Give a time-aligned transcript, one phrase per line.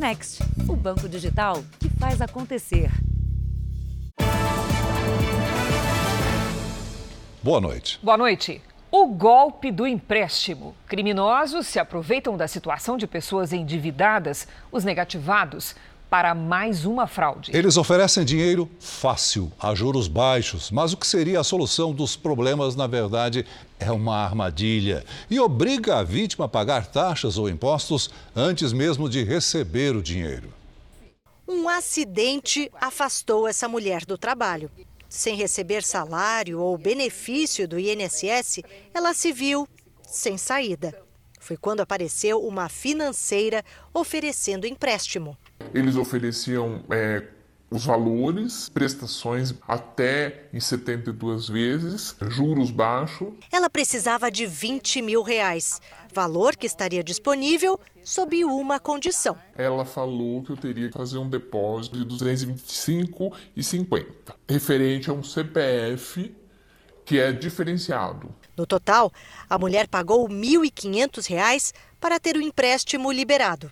[0.00, 2.90] Next, o banco digital que faz acontecer.
[7.42, 8.00] Boa noite.
[8.02, 8.62] Boa noite.
[8.90, 10.74] O golpe do empréstimo.
[10.86, 15.76] Criminosos se aproveitam da situação de pessoas endividadas, os negativados,
[16.10, 17.52] para mais uma fraude.
[17.54, 22.74] Eles oferecem dinheiro fácil, a juros baixos, mas o que seria a solução dos problemas,
[22.74, 23.46] na verdade,
[23.78, 29.22] é uma armadilha e obriga a vítima a pagar taxas ou impostos antes mesmo de
[29.22, 30.52] receber o dinheiro.
[31.46, 34.70] Um acidente afastou essa mulher do trabalho.
[35.08, 39.68] Sem receber salário ou benefício do INSS, ela se viu
[40.02, 40.94] sem saída.
[41.40, 45.36] Foi quando apareceu uma financeira oferecendo empréstimo.
[45.72, 47.22] Eles ofereciam é,
[47.70, 53.28] os valores, prestações até em 72 vezes, juros baixos.
[53.52, 55.80] Ela precisava de 20 mil reais,
[56.12, 59.38] valor que estaria disponível sob uma condição.
[59.56, 64.06] Ela falou que eu teria que fazer um depósito de 225,50,
[64.48, 66.34] referente a um CPF
[67.04, 68.34] que é diferenciado.
[68.56, 69.12] No total,
[69.48, 73.70] a mulher pagou R$ 1.500 para ter o empréstimo liberado.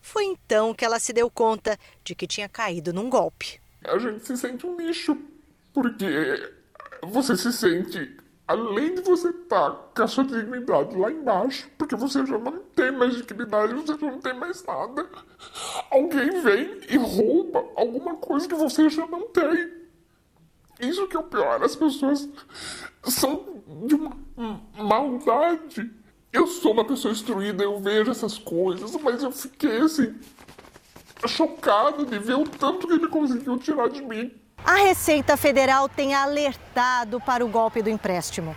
[0.00, 3.60] Foi então que ela se deu conta de que tinha caído num golpe.
[3.84, 5.16] A gente se sente um lixo,
[5.72, 6.06] porque
[7.02, 11.94] você se sente, além de você estar tá com a sua dignidade lá embaixo, porque
[11.94, 15.08] você já não tem mais dignidade, você já não tem mais nada.
[15.90, 19.78] Alguém vem e rouba alguma coisa que você já não tem.
[20.80, 22.28] Isso que é o pior, as pessoas
[23.04, 24.16] são de uma
[24.76, 25.90] maldade
[26.32, 30.14] eu sou uma pessoa instruída, eu vejo essas coisas, mas eu fiquei assim,
[31.26, 34.32] chocado de ver o tanto que ele conseguiu tirar de mim.
[34.64, 38.54] A Receita Federal tem alertado para o golpe do empréstimo.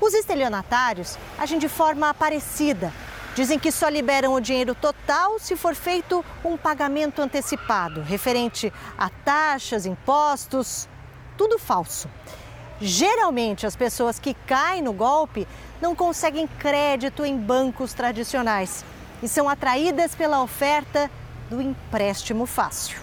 [0.00, 2.92] Os estelionatários agem de forma parecida.
[3.34, 9.08] Dizem que só liberam o dinheiro total se for feito um pagamento antecipado, referente a
[9.08, 10.88] taxas, impostos,
[11.36, 12.08] tudo falso.
[12.80, 15.48] Geralmente, as pessoas que caem no golpe
[15.80, 18.84] não conseguem crédito em bancos tradicionais
[19.22, 21.10] e são atraídas pela oferta
[21.48, 23.00] do empréstimo fácil.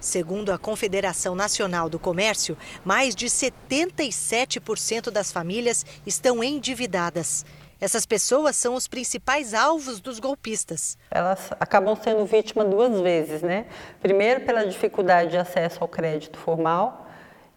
[0.00, 7.46] Segundo a Confederação Nacional do Comércio, mais de 77% das famílias estão endividadas.
[7.80, 10.98] Essas pessoas são os principais alvos dos golpistas.
[11.10, 13.66] Elas acabam sendo vítimas duas vezes, né?
[14.00, 17.03] Primeiro, pela dificuldade de acesso ao crédito formal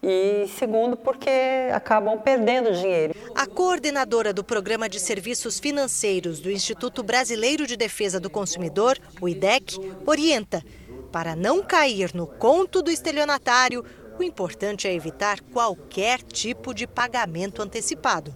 [0.02, 1.30] e segundo, porque
[1.74, 3.16] acabam perdendo dinheiro.
[3.35, 9.28] A coordenadora do Programa de Serviços Financeiros do Instituto Brasileiro de Defesa do Consumidor, o
[9.28, 10.63] IDEC, orienta:
[11.12, 13.84] para não cair no conto do estelionatário,
[14.19, 18.36] o importante é evitar qualquer tipo de pagamento antecipado.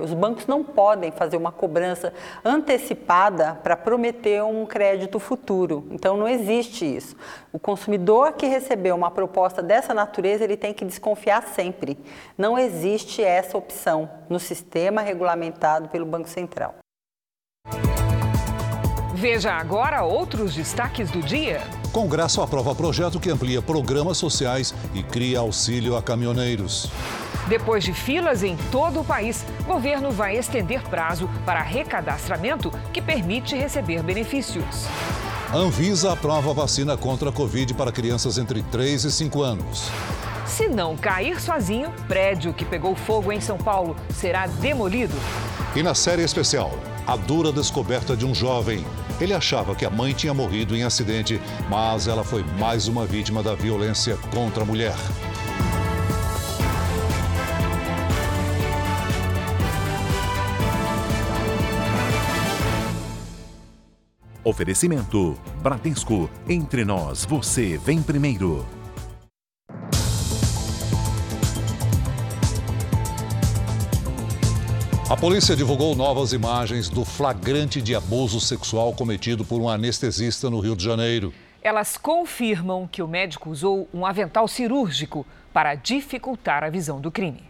[0.00, 2.12] Os bancos não podem fazer uma cobrança
[2.44, 5.86] antecipada para prometer um crédito futuro.
[5.90, 7.16] Então não existe isso.
[7.52, 11.98] O consumidor que recebeu uma proposta dessa natureza, ele tem que desconfiar sempre.
[12.36, 16.74] Não existe essa opção no sistema regulamentado pelo Banco Central.
[19.14, 21.62] Veja agora outros destaques do dia.
[21.90, 26.90] Congresso aprova projeto que amplia programas sociais e cria auxílio a caminhoneiros.
[27.48, 33.00] Depois de filas em todo o país, o governo vai estender prazo para recadastramento que
[33.00, 34.86] permite receber benefícios.
[35.54, 39.88] Anvisa aprova vacina contra a Covid para crianças entre 3 e 5 anos.
[40.44, 45.14] Se não cair sozinho, prédio que pegou fogo em São Paulo será demolido.
[45.74, 46.72] E na série especial,
[47.06, 48.84] a dura descoberta de um jovem.
[49.20, 51.40] Ele achava que a mãe tinha morrido em acidente,
[51.70, 54.96] mas ela foi mais uma vítima da violência contra a mulher.
[64.56, 66.30] Oferecimento: Bradesco.
[66.48, 68.64] Entre nós, você vem primeiro.
[75.10, 80.58] A polícia divulgou novas imagens do flagrante de abuso sexual cometido por um anestesista no
[80.58, 81.34] Rio de Janeiro.
[81.62, 87.45] Elas confirmam que o médico usou um avental cirúrgico para dificultar a visão do crime.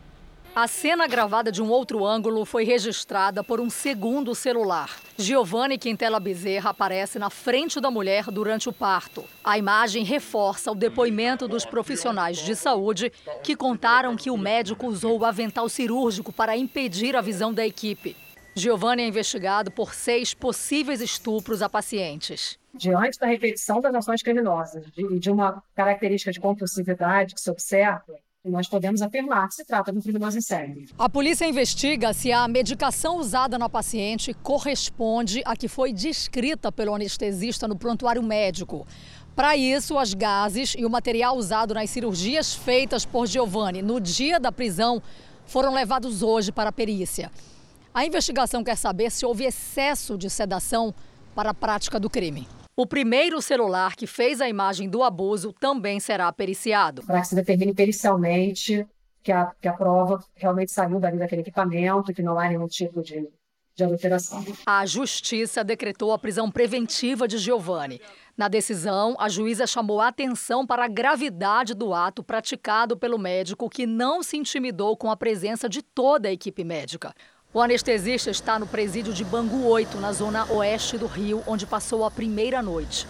[0.59, 4.97] A cena gravada de um outro ângulo foi registrada por um segundo celular.
[5.19, 9.23] Giovanni Quintela Bezerra aparece na frente da mulher durante o parto.
[9.45, 13.13] A imagem reforça o depoimento dos profissionais de saúde
[13.43, 18.17] que contaram que o médico usou o avental cirúrgico para impedir a visão da equipe.
[18.55, 22.59] Giovanni é investigado por seis possíveis estupros a pacientes.
[22.73, 27.51] Diante da repetição das ações criminosas e de, de uma característica de compulsividade que se
[27.51, 30.87] observa, nós podemos afirmar que se trata de um criminoso em série.
[30.99, 36.95] A polícia investiga se a medicação usada na paciente corresponde à que foi descrita pelo
[36.95, 38.87] anestesista no prontuário médico.
[39.35, 44.41] Para isso, as gases e o material usado nas cirurgias feitas por Giovanni no dia
[44.41, 45.03] da prisão
[45.45, 47.31] foram levados hoje para a perícia.
[47.93, 50.95] A investigação quer saber se houve excesso de sedação
[51.35, 52.49] para a prática do crime.
[52.79, 57.03] O primeiro celular que fez a imagem do abuso também será periciado.
[57.05, 58.87] Para que se determine pericialmente
[59.23, 63.01] que a, que a prova realmente saiu dali daquele equipamento, que não há nenhum tipo
[63.03, 63.27] de,
[63.75, 64.45] de adulteração.
[64.67, 67.99] A justiça decretou a prisão preventiva de Giovanni.
[68.37, 73.71] Na decisão, a juíza chamou a atenção para a gravidade do ato praticado pelo médico
[73.71, 77.15] que não se intimidou com a presença de toda a equipe médica.
[77.57, 82.05] O anestesista está no presídio de Bangu 8, na zona oeste do Rio, onde passou
[82.05, 83.09] a primeira noite.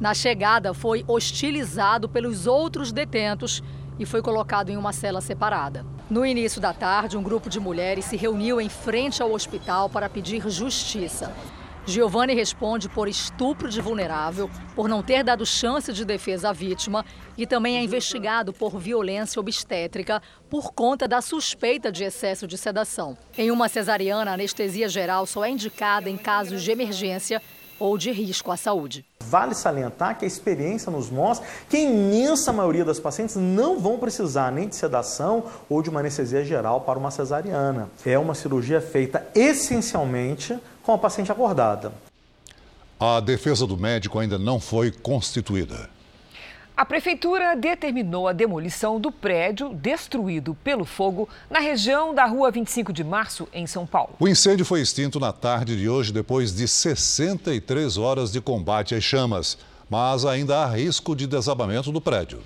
[0.00, 3.62] Na chegada, foi hostilizado pelos outros detentos
[3.96, 5.86] e foi colocado em uma cela separada.
[6.10, 10.08] No início da tarde, um grupo de mulheres se reuniu em frente ao hospital para
[10.08, 11.32] pedir justiça.
[11.86, 17.04] Giovanni responde por estupro de vulnerável, por não ter dado chance de defesa à vítima
[17.36, 23.18] e também é investigado por violência obstétrica por conta da suspeita de excesso de sedação.
[23.36, 27.42] Em uma cesariana, a anestesia geral só é indicada em casos de emergência
[27.78, 29.04] ou de risco à saúde.
[29.20, 33.98] Vale salientar que a experiência nos mostra que a imensa maioria das pacientes não vão
[33.98, 37.88] precisar nem de sedação ou de uma anestesia geral para uma cesariana.
[38.04, 41.92] É uma cirurgia feita essencialmente com a paciente acordada.
[43.00, 45.90] A defesa do médico ainda não foi constituída.
[46.84, 52.92] A prefeitura determinou a demolição do prédio destruído pelo fogo na região da Rua 25
[52.92, 54.10] de Março, em São Paulo.
[54.20, 59.02] O incêndio foi extinto na tarde de hoje, depois de 63 horas de combate às
[59.02, 59.56] chamas.
[59.88, 62.42] Mas ainda há risco de desabamento do prédio.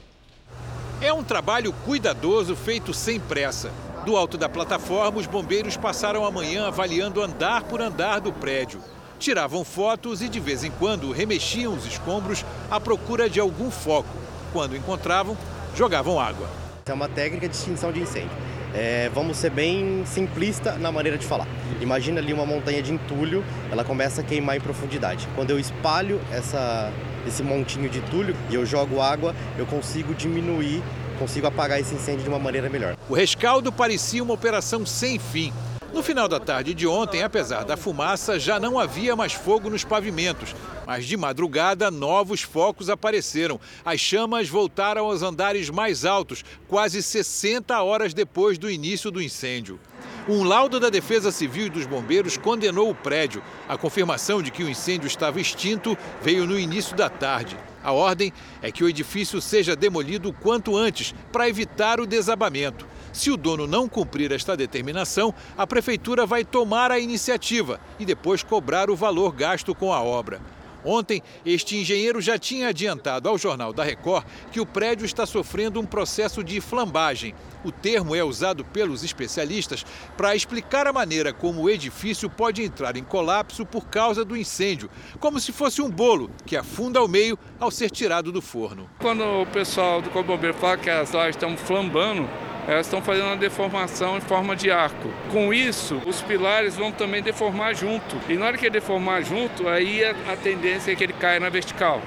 [1.01, 3.73] É um trabalho cuidadoso feito sem pressa.
[4.07, 8.81] Do alto da plataforma, os bombeiros passaram a manhã avaliando andar por andar do prédio.
[9.19, 14.09] Tiravam fotos e de vez em quando remexiam os escombros à procura de algum foco.
[14.53, 15.37] Quando encontravam,
[15.75, 16.49] jogavam água.
[16.87, 18.31] É uma técnica de extinção de incêndio.
[18.73, 21.49] É, vamos ser bem simplista na maneira de falar.
[21.81, 25.29] Imagina ali uma montanha de entulho, ela começa a queimar em profundidade.
[25.35, 26.93] Quando eu espalho essa,
[27.27, 30.83] esse montinho de entulho e eu jogo água, eu consigo diminuir,
[31.19, 32.97] consigo apagar esse incêndio de uma maneira melhor.
[33.09, 35.53] O rescaldo parecia uma operação sem fim.
[35.93, 39.85] No final da tarde de ontem, apesar da fumaça, já não havia mais fogo nos
[39.85, 40.55] pavimentos.
[40.87, 43.59] Mas de madrugada, novos focos apareceram.
[43.85, 49.81] As chamas voltaram aos andares mais altos, quase 60 horas depois do início do incêndio.
[50.29, 53.43] Um laudo da Defesa Civil e dos Bombeiros condenou o prédio.
[53.67, 57.57] A confirmação de que o incêndio estava extinto veio no início da tarde.
[57.83, 58.31] A ordem
[58.61, 62.87] é que o edifício seja demolido o quanto antes, para evitar o desabamento.
[63.19, 68.45] Se o dono não cumprir esta determinação, a prefeitura vai tomar a iniciativa e depois
[68.45, 70.41] cobrar o valor gasto com a obra.
[70.85, 75.81] Ontem, este engenheiro já tinha adiantado ao Jornal da Record que o prédio está sofrendo
[75.81, 77.35] um processo de flambagem.
[77.65, 79.85] O termo é usado pelos especialistas
[80.17, 84.89] para explicar a maneira como o edifício pode entrar em colapso por causa do incêndio,
[85.19, 88.89] como se fosse um bolo que afunda ao meio ao ser tirado do forno.
[89.01, 92.31] Quando o pessoal do Corpo Bombeiro fala que as lajes estão flambando,
[92.69, 95.11] elas estão fazendo uma deformação em forma de arco.
[95.33, 98.21] Com isso, os pilares vão também deformar junto.
[98.29, 101.49] E na hora que ele deformar junto, aí a, tendência é que ele caia na
[101.49, 102.03] vertical.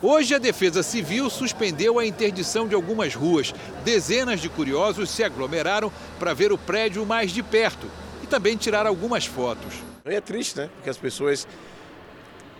[0.00, 3.54] Hoje, a Defesa Civil suspendeu a interdição de algumas ruas.
[3.84, 7.86] Dezenas de curiosos se aglomeraram para ver o prédio mais de perto
[8.22, 9.74] e também tirar algumas fotos.
[10.02, 10.70] É triste, né?
[10.76, 11.46] Porque as pessoas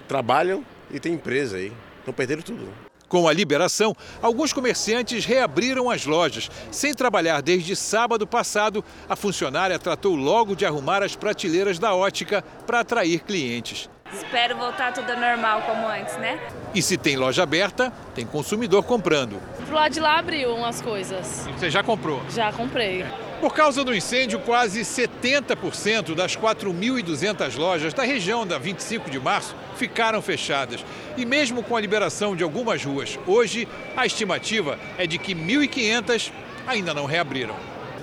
[0.06, 1.72] trabalham e têm empresa aí.
[2.00, 2.85] Estão perdendo tudo.
[3.08, 6.50] Com a liberação, alguns comerciantes reabriram as lojas.
[6.72, 12.42] Sem trabalhar desde sábado passado, a funcionária tratou logo de arrumar as prateleiras da ótica
[12.66, 13.88] para atrair clientes.
[14.12, 16.40] Espero voltar tudo normal como antes, né?
[16.74, 19.40] E se tem loja aberta, tem consumidor comprando.
[19.66, 21.48] Pro lado de lá abriu umas coisas.
[21.56, 22.22] Você já comprou?
[22.30, 23.04] Já comprei.
[23.40, 29.54] Por causa do incêndio, quase 70% das 4.200 lojas da região da 25 de março
[29.76, 30.84] ficaram fechadas.
[31.16, 36.32] E mesmo com a liberação de algumas ruas, hoje a estimativa é de que 1.500
[36.66, 37.54] ainda não reabriram.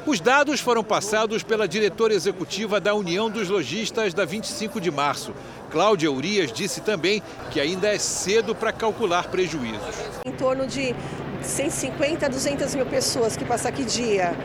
[0.06, 5.34] Os dados foram passados pela diretora executiva da União dos Lojistas da 25 de março.
[5.72, 9.96] Cláudia Urias disse também que ainda é cedo para calcular prejuízos.
[10.26, 10.94] Em torno de
[11.42, 14.36] 150 a 200 mil pessoas que passam aqui dia.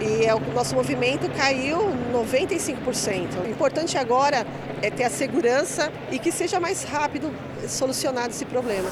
[0.00, 1.78] E é, o nosso movimento caiu
[2.12, 3.44] 95%.
[3.44, 4.46] O importante agora
[4.82, 7.32] é ter a segurança e que seja mais rápido
[7.68, 8.88] solucionado esse problema.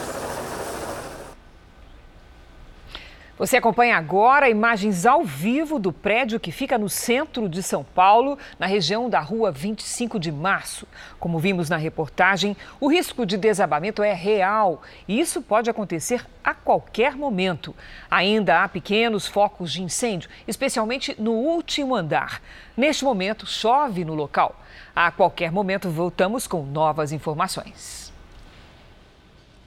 [3.42, 8.38] Você acompanha agora imagens ao vivo do prédio que fica no centro de São Paulo,
[8.56, 10.86] na região da rua 25 de março.
[11.18, 16.54] Como vimos na reportagem, o risco de desabamento é real e isso pode acontecer a
[16.54, 17.74] qualquer momento.
[18.08, 22.40] Ainda há pequenos focos de incêndio, especialmente no último andar.
[22.76, 24.54] Neste momento, chove no local.
[24.94, 28.01] A qualquer momento, voltamos com novas informações.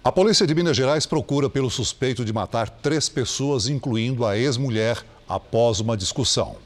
[0.06, 5.04] A polícia de Minas Gerais procura pelo suspeito de matar três pessoas, incluindo a ex-mulher,
[5.28, 6.58] após uma discussão.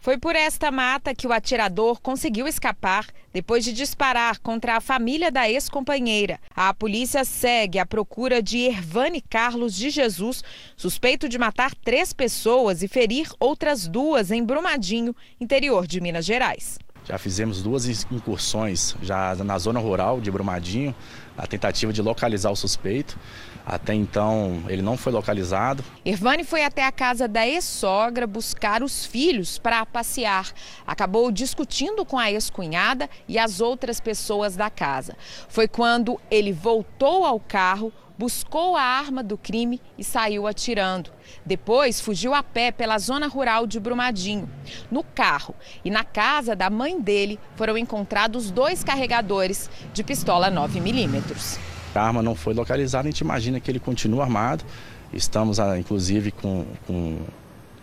[0.00, 5.30] Foi por esta mata que o atirador conseguiu escapar depois de disparar contra a família
[5.30, 6.40] da ex-companheira.
[6.56, 10.42] A polícia segue à procura de Ervane Carlos de Jesus,
[10.74, 16.78] suspeito de matar três pessoas e ferir outras duas em Brumadinho, interior de Minas Gerais.
[17.06, 20.94] Já fizemos duas incursões já na zona rural de Brumadinho,
[21.36, 23.18] a tentativa de localizar o suspeito.
[23.66, 25.82] Até então, ele não foi localizado.
[26.04, 30.52] Irvane foi até a casa da ex-sogra buscar os filhos para passear.
[30.86, 35.16] Acabou discutindo com a ex-cunhada e as outras pessoas da casa.
[35.48, 41.10] Foi quando ele voltou ao carro, buscou a arma do crime e saiu atirando.
[41.44, 44.48] Depois fugiu a pé pela zona rural de Brumadinho.
[44.90, 45.54] No carro
[45.84, 51.58] e na casa da mãe dele foram encontrados dois carregadores de pistola 9mm.
[51.94, 54.64] A arma não foi localizada, a gente imagina que ele continua armado.
[55.12, 57.18] Estamos, ah, inclusive, com, com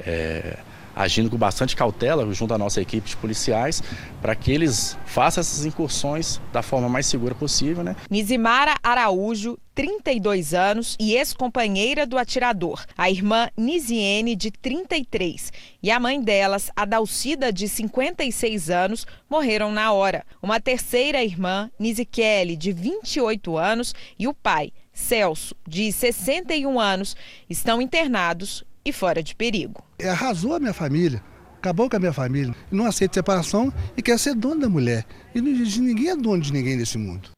[0.06, 0.58] é,
[0.96, 3.82] agindo com bastante cautela junto à nossa equipe de policiais
[4.22, 7.84] para que eles façam essas incursões da forma mais segura possível.
[7.84, 7.96] Né?
[8.10, 16.00] Nizimara Araújo, 32 anos e ex-companheira do atirador, a irmã Niziene, de 33, e a
[16.00, 20.26] mãe delas, a Dalcida, de 56 anos, morreram na hora.
[20.42, 21.72] Uma terceira irmã,
[22.12, 27.16] Kelly, de 28 anos, e o pai, Celso, de 61 anos,
[27.50, 29.84] estão internados e fora de perigo.
[30.04, 31.24] Arrasou a minha família,
[31.58, 32.56] acabou com a minha família.
[32.72, 35.06] Não aceita separação e quer ser dono da mulher.
[35.34, 37.30] E ninguém é dono de ninguém nesse mundo.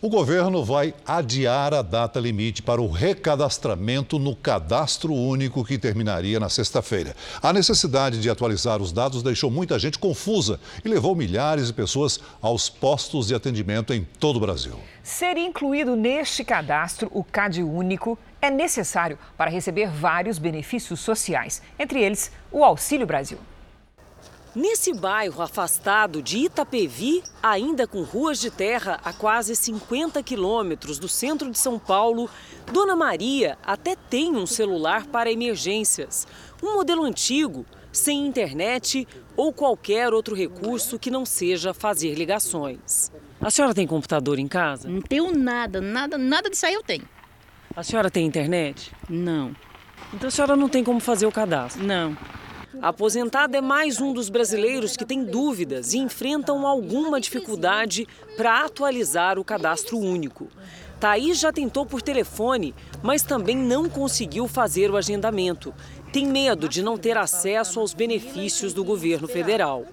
[0.00, 6.38] O governo vai adiar a data limite para o recadastramento no cadastro único que terminaria
[6.38, 7.16] na sexta-feira.
[7.42, 12.20] A necessidade de atualizar os dados deixou muita gente confusa e levou milhares de pessoas
[12.40, 14.78] aos postos de atendimento em todo o Brasil.
[15.02, 22.02] Ser incluído neste cadastro, o CAD único, é necessário para receber vários benefícios sociais, entre
[22.02, 23.38] eles o Auxílio Brasil.
[24.54, 31.08] Nesse bairro afastado de Itapevi, ainda com ruas de terra a quase 50 quilômetros do
[31.08, 32.28] centro de São Paulo,
[32.72, 36.26] Dona Maria até tem um celular para emergências.
[36.62, 43.12] Um modelo antigo, sem internet ou qualquer outro recurso que não seja fazer ligações.
[43.40, 44.88] A senhora tem computador em casa?
[44.88, 47.06] Não tenho nada, nada, nada disso aí eu tenho.
[47.78, 48.90] A senhora tem internet?
[49.08, 49.54] Não.
[50.12, 51.80] Então a senhora não tem como fazer o cadastro?
[51.80, 52.18] Não.
[52.82, 58.04] A aposentada é mais um dos brasileiros que tem dúvidas e enfrentam alguma dificuldade
[58.36, 60.48] para atualizar o cadastro único.
[60.98, 65.72] Thaís já tentou por telefone, mas também não conseguiu fazer o agendamento.
[66.12, 69.86] Tem medo de não ter acesso aos benefícios do governo federal.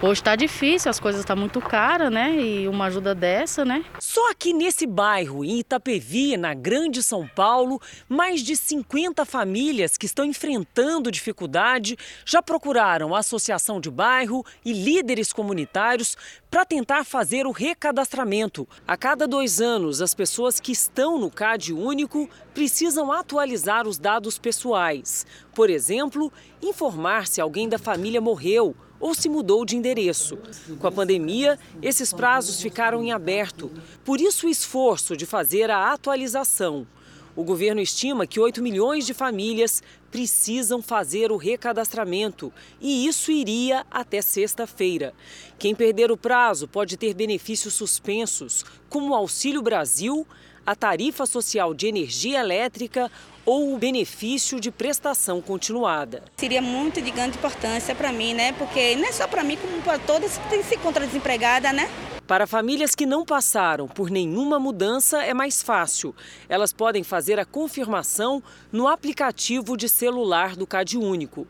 [0.00, 2.36] Hoje está difícil, as coisas estão tá muito caras, né?
[2.36, 3.84] E uma ajuda dessa, né?
[3.98, 10.06] Só aqui nesse bairro, em Itapevi, na Grande São Paulo, mais de 50 famílias que
[10.06, 16.16] estão enfrentando dificuldade já procuraram a associação de bairro e líderes comunitários
[16.50, 18.68] para tentar fazer o recadastramento.
[18.86, 24.38] A cada dois anos, as pessoas que estão no CAD único precisam atualizar os dados
[24.38, 25.26] pessoais.
[25.54, 26.32] Por exemplo,
[26.62, 30.38] informar se alguém da família morreu ou se mudou de endereço.
[30.78, 33.70] Com a pandemia, esses prazos ficaram em aberto.
[34.04, 36.86] Por isso, o esforço de fazer a atualização.
[37.38, 43.86] O governo estima que 8 milhões de famílias precisam fazer o recadastramento e isso iria
[43.88, 45.14] até sexta-feira.
[45.56, 50.26] Quem perder o prazo pode ter benefícios suspensos, como o Auxílio Brasil,
[50.68, 53.10] a tarifa social de energia elétrica
[53.46, 56.22] ou o benefício de prestação continuada.
[56.36, 58.52] Seria muito de grande importância para mim, né?
[58.52, 61.88] Porque não é só para mim, como para todas que se encontra desempregada, né?
[62.26, 66.14] Para famílias que não passaram por nenhuma mudança, é mais fácil.
[66.50, 71.46] Elas podem fazer a confirmação no aplicativo de celular do Cade Único.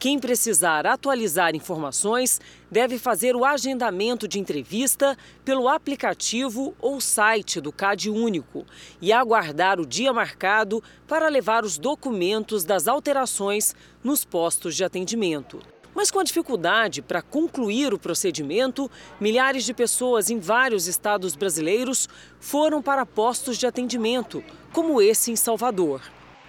[0.00, 2.40] Quem precisar atualizar informações
[2.70, 5.14] deve fazer o agendamento de entrevista
[5.44, 8.64] pelo aplicativo ou site do CAD Único
[8.98, 15.60] e aguardar o dia marcado para levar os documentos das alterações nos postos de atendimento.
[15.94, 18.90] Mas com a dificuldade para concluir o procedimento,
[19.20, 22.08] milhares de pessoas em vários estados brasileiros
[22.40, 24.42] foram para postos de atendimento,
[24.72, 26.00] como esse em Salvador.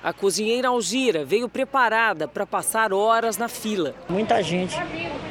[0.03, 3.93] A cozinheira Algira veio preparada para passar horas na fila.
[4.10, 4.75] Muita gente,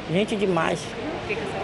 [0.09, 0.81] gente demais.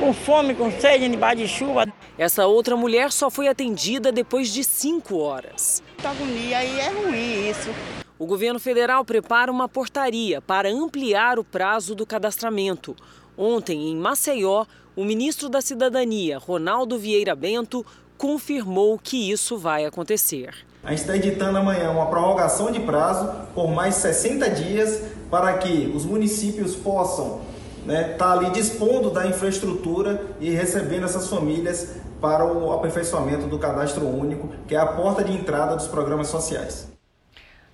[0.01, 1.87] Com fome, com sede, debaixo de chuva.
[2.19, 5.85] Essa outra mulher só foi atendida depois de cinco horas.
[5.93, 7.71] Muita agonia e é ruim isso.
[8.19, 12.97] O governo federal prepara uma portaria para ampliar o prazo do cadastramento.
[13.39, 17.87] Ontem, em Maceió, o ministro da Cidadania, Ronaldo Vieira Bento,
[18.19, 20.67] confirmou que isso vai acontecer.
[20.87, 25.93] A gente está editando amanhã uma prorrogação de prazo por mais 60 dias para que
[25.93, 27.41] os municípios possam
[27.81, 33.59] estar né, tá ali dispondo da infraestrutura e recebendo essas famílias para o aperfeiçoamento do
[33.59, 36.89] cadastro único, que é a porta de entrada dos programas sociais.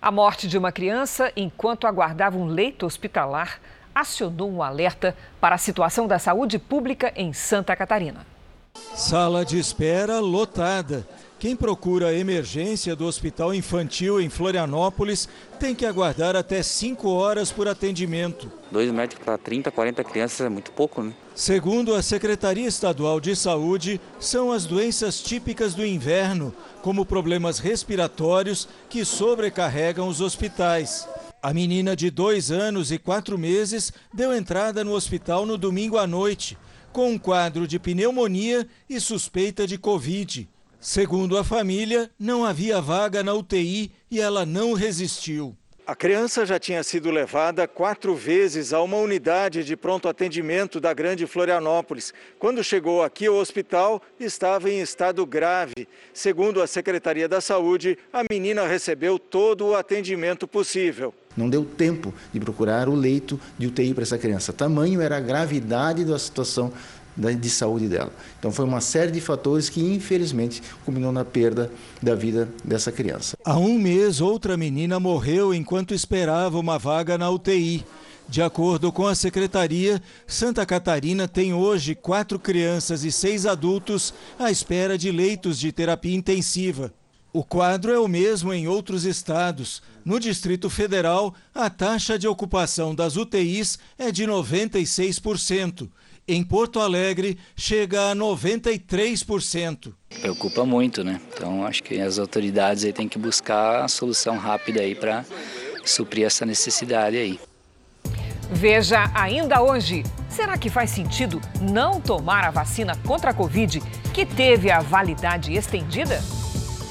[0.01, 3.61] A morte de uma criança enquanto aguardava um leito hospitalar
[3.95, 8.27] acionou um alerta para a situação da saúde pública em Santa Catarina.
[8.95, 11.07] Sala de espera lotada.
[11.43, 17.51] Quem procura a emergência do Hospital Infantil em Florianópolis tem que aguardar até 5 horas
[17.51, 18.49] por atendimento.
[18.71, 21.13] Dois médicos para 30, 40 crianças é muito pouco, né?
[21.35, 28.69] Segundo a Secretaria Estadual de Saúde, são as doenças típicas do inverno, como problemas respiratórios,
[28.89, 31.09] que sobrecarregam os hospitais.
[31.43, 36.07] A menina de dois anos e quatro meses deu entrada no hospital no domingo à
[36.07, 36.57] noite,
[36.93, 40.49] com um quadro de pneumonia e suspeita de Covid.
[40.85, 45.57] Segundo a família, não havia vaga na UTI e ela não resistiu.
[45.87, 50.93] A criança já tinha sido levada quatro vezes a uma unidade de pronto atendimento da
[50.93, 52.13] Grande Florianópolis.
[52.37, 55.87] Quando chegou aqui ao hospital, estava em estado grave.
[56.13, 61.15] Segundo a Secretaria da Saúde, a menina recebeu todo o atendimento possível.
[61.37, 64.53] Não deu tempo de procurar o leito de UTI para essa criança.
[64.53, 66.73] Tamanho era a gravidade da situação
[67.17, 68.13] de saúde dela.
[68.39, 71.71] Então foi uma série de fatores que infelizmente culminou na perda
[72.03, 73.37] da vida dessa criança.
[73.45, 77.85] Há um mês, outra menina morreu enquanto esperava uma vaga na UTI.
[78.29, 84.51] De acordo com a secretaria, Santa Catarina tem hoje quatro crianças e seis adultos à
[84.51, 86.93] espera de leitos de terapia intensiva.
[87.35, 89.83] O quadro é o mesmo em outros estados.
[90.05, 95.89] No Distrito Federal, a taxa de ocupação das UTIs é de 96%.
[96.27, 99.93] Em Porto Alegre, chega a 93%.
[100.21, 101.21] Preocupa muito, né?
[101.35, 105.25] Então, acho que as autoridades aí têm que buscar a solução rápida aí para
[105.85, 107.41] suprir essa necessidade aí.
[108.53, 110.05] Veja ainda hoje.
[110.29, 113.83] Será que faz sentido não tomar a vacina contra a Covid,
[114.15, 116.23] que teve a validade estendida?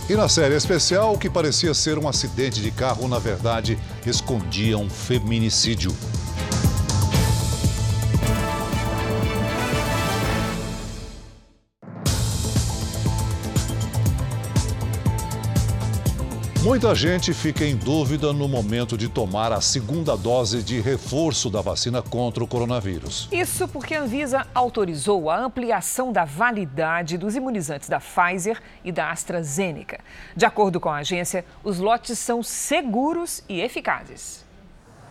[0.10, 4.78] E na série especial, o que parecia ser um acidente de carro, na verdade, escondia
[4.78, 5.96] um feminicídio.
[16.64, 21.60] Muita gente fica em dúvida no momento de tomar a segunda dose de reforço da
[21.60, 23.28] vacina contra o coronavírus.
[23.32, 29.10] Isso porque a Anvisa autorizou a ampliação da validade dos imunizantes da Pfizer e da
[29.10, 30.02] AstraZeneca.
[30.36, 34.46] De acordo com a agência, os lotes são seguros e eficazes.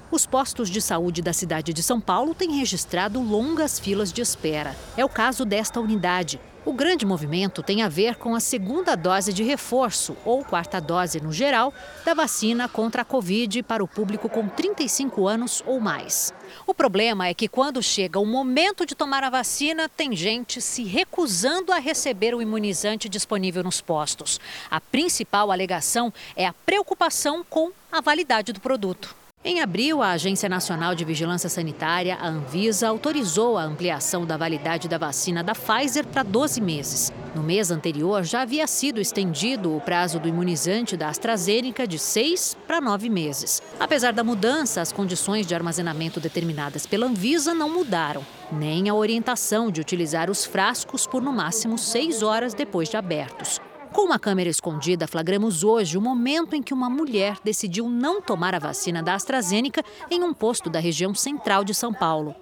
[0.08, 4.76] Os postos de saúde da cidade de São Paulo têm registrado longas filas de espera.
[4.96, 6.38] É o caso desta unidade.
[6.62, 11.18] O grande movimento tem a ver com a segunda dose de reforço, ou quarta dose
[11.18, 11.72] no geral,
[12.04, 16.34] da vacina contra a Covid para o público com 35 anos ou mais.
[16.66, 20.84] O problema é que quando chega o momento de tomar a vacina, tem gente se
[20.84, 24.38] recusando a receber o imunizante disponível nos postos.
[24.70, 29.19] A principal alegação é a preocupação com a validade do produto.
[29.42, 34.86] Em abril, a Agência Nacional de Vigilância Sanitária, a Anvisa, autorizou a ampliação da validade
[34.86, 37.10] da vacina da Pfizer para 12 meses.
[37.34, 42.54] No mês anterior, já havia sido estendido o prazo do imunizante da AstraZeneca de 6
[42.66, 43.62] para 9 meses.
[43.80, 49.70] Apesar da mudança, as condições de armazenamento determinadas pela Anvisa não mudaram, nem a orientação
[49.70, 53.58] de utilizar os frascos por no máximo 6 horas depois de abertos.
[53.92, 58.54] Com uma câmera escondida, flagramos hoje o momento em que uma mulher decidiu não tomar
[58.54, 62.34] a vacina da AstraZeneca em um posto da região central de São Paulo.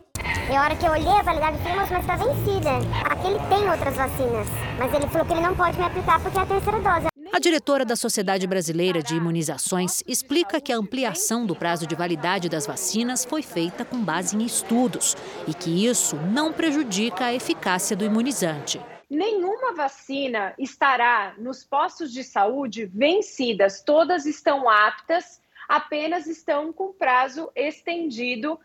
[0.51, 2.71] E a hora que eu olhei a validade do filme, mas está vencida.
[3.05, 4.47] Aqui ele tem outras vacinas,
[4.79, 7.07] mas ele falou que ele não pode me aplicar porque é a terceira dose.
[7.33, 12.49] A diretora da Sociedade Brasileira de Imunizações explica que a ampliação do prazo de validade
[12.49, 17.97] das vacinas foi feita com base em estudos e que isso não prejudica a eficácia
[17.97, 26.73] do imunizante nenhuma vacina estará nos postos de saúde vencidas, todas estão aptas, apenas estão
[26.73, 28.59] com prazo estendido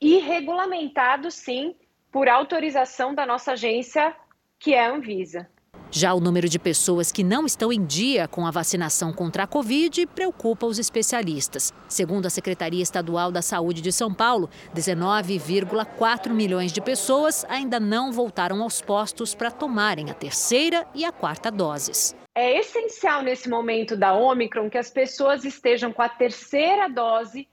[0.00, 1.74] e regulamentado, sim,
[2.10, 4.16] por autorização da nossa agência,
[4.58, 5.48] que é a Anvisa.
[5.92, 9.46] Já o número de pessoas que não estão em dia com a vacinação contra a
[9.46, 11.74] Covid preocupa os especialistas.
[11.88, 18.12] Segundo a Secretaria Estadual da Saúde de São Paulo, 19,4 milhões de pessoas ainda não
[18.12, 22.14] voltaram aos postos para tomarem a terceira e a quarta doses.
[22.36, 27.48] É essencial nesse momento da Omicron que as pessoas estejam com a terceira dose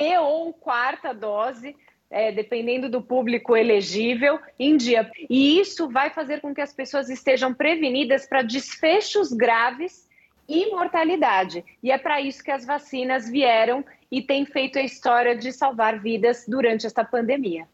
[0.00, 1.76] e ou quarta dose
[2.10, 5.10] é, dependendo do público elegível, em dia.
[5.28, 10.08] E isso vai fazer com que as pessoas estejam prevenidas para desfechos graves
[10.48, 11.64] e mortalidade.
[11.82, 16.00] E é para isso que as vacinas vieram e têm feito a história de salvar
[16.00, 17.66] vidas durante esta pandemia.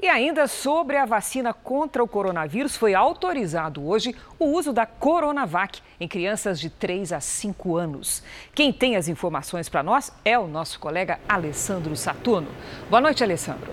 [0.00, 5.80] E ainda sobre a vacina contra o coronavírus, foi autorizado hoje o uso da Coronavac
[5.98, 8.22] em crianças de 3 a 5 anos.
[8.54, 12.48] Quem tem as informações para nós é o nosso colega Alessandro Saturno.
[12.88, 13.72] Boa noite, Alessandro.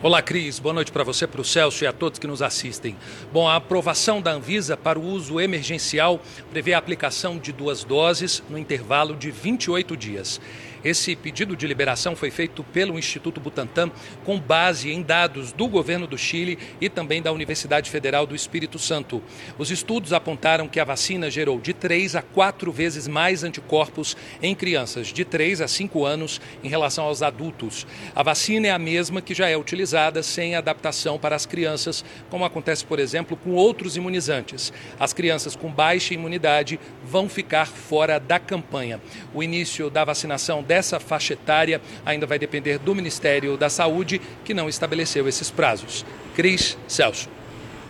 [0.00, 0.58] Olá, Cris.
[0.58, 2.96] Boa noite para você, para o Celso e a todos que nos assistem.
[3.32, 8.42] Bom, a aprovação da Anvisa para o uso emergencial prevê a aplicação de duas doses
[8.50, 10.40] no intervalo de 28 dias.
[10.84, 13.90] Esse pedido de liberação foi feito pelo Instituto Butantan
[14.24, 18.78] com base em dados do governo do Chile e também da Universidade Federal do Espírito
[18.78, 19.22] Santo.
[19.58, 24.54] Os estudos apontaram que a vacina gerou de 3 a 4 vezes mais anticorpos em
[24.54, 27.86] crianças de 3 a 5 anos em relação aos adultos.
[28.14, 32.44] A vacina é a mesma que já é utilizada sem adaptação para as crianças, como
[32.44, 34.72] acontece, por exemplo, com outros imunizantes.
[34.98, 39.00] As crianças com baixa imunidade vão ficar fora da campanha.
[39.32, 44.54] O início da vacinação dessa faixa etária ainda vai depender do Ministério da Saúde, que
[44.54, 46.02] não estabeleceu esses prazos.
[46.34, 47.28] Cris Celso.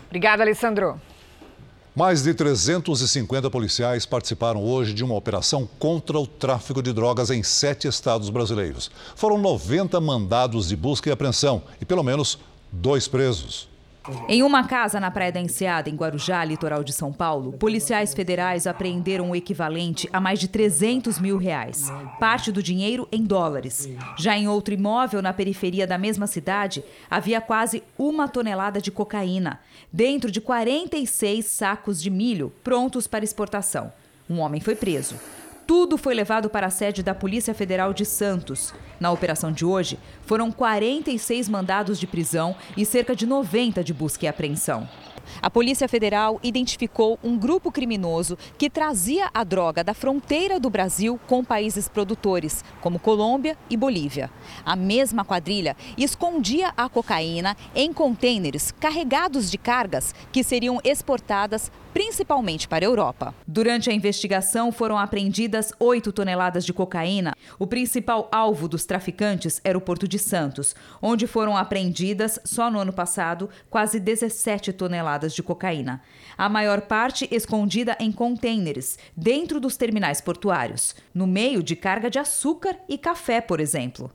[0.09, 1.01] Obrigada, Alessandro.
[1.95, 7.45] Mais de 350 policiais participaram hoje de uma operação contra o tráfico de drogas em
[7.45, 8.91] sete estados brasileiros.
[9.15, 12.37] Foram 90 mandados de busca e apreensão e pelo menos
[12.73, 13.72] dois presos.
[14.29, 18.67] Em uma casa na Praia da Enseada, em Guarujá, litoral de São Paulo, policiais federais
[18.67, 21.93] apreenderam o equivalente a mais de 300 mil reais.
[22.19, 23.89] Parte do dinheiro em dólares.
[24.19, 29.61] Já em outro imóvel na periferia da mesma cidade, havia quase uma tonelada de cocaína,
[29.93, 33.93] dentro de 46 sacos de milho prontos para exportação.
[34.29, 35.17] Um homem foi preso.
[35.75, 38.75] Tudo foi levado para a sede da Polícia Federal de Santos.
[39.01, 44.27] Na operação de hoje, foram 46 mandados de prisão e cerca de 90 de busca
[44.27, 44.87] e apreensão.
[45.41, 51.19] A Polícia Federal identificou um grupo criminoso que trazia a droga da fronteira do Brasil
[51.27, 54.31] com países produtores, como Colômbia e Bolívia.
[54.67, 62.67] A mesma quadrilha escondia a cocaína em contêineres carregados de cargas que seriam exportadas principalmente
[62.67, 63.35] para a Europa.
[63.47, 67.35] Durante a investigação foram apreendidas 8 toneladas de cocaína.
[67.59, 72.79] O principal alvo dos traficantes era o Porto de Santos, onde foram apreendidas, só no
[72.79, 76.03] ano passado, quase 17 toneladas de cocaína.
[76.37, 82.19] A maior parte escondida em contêineres, dentro dos terminais portuários, no meio de carga de
[82.19, 84.11] açúcar e café, por exemplo.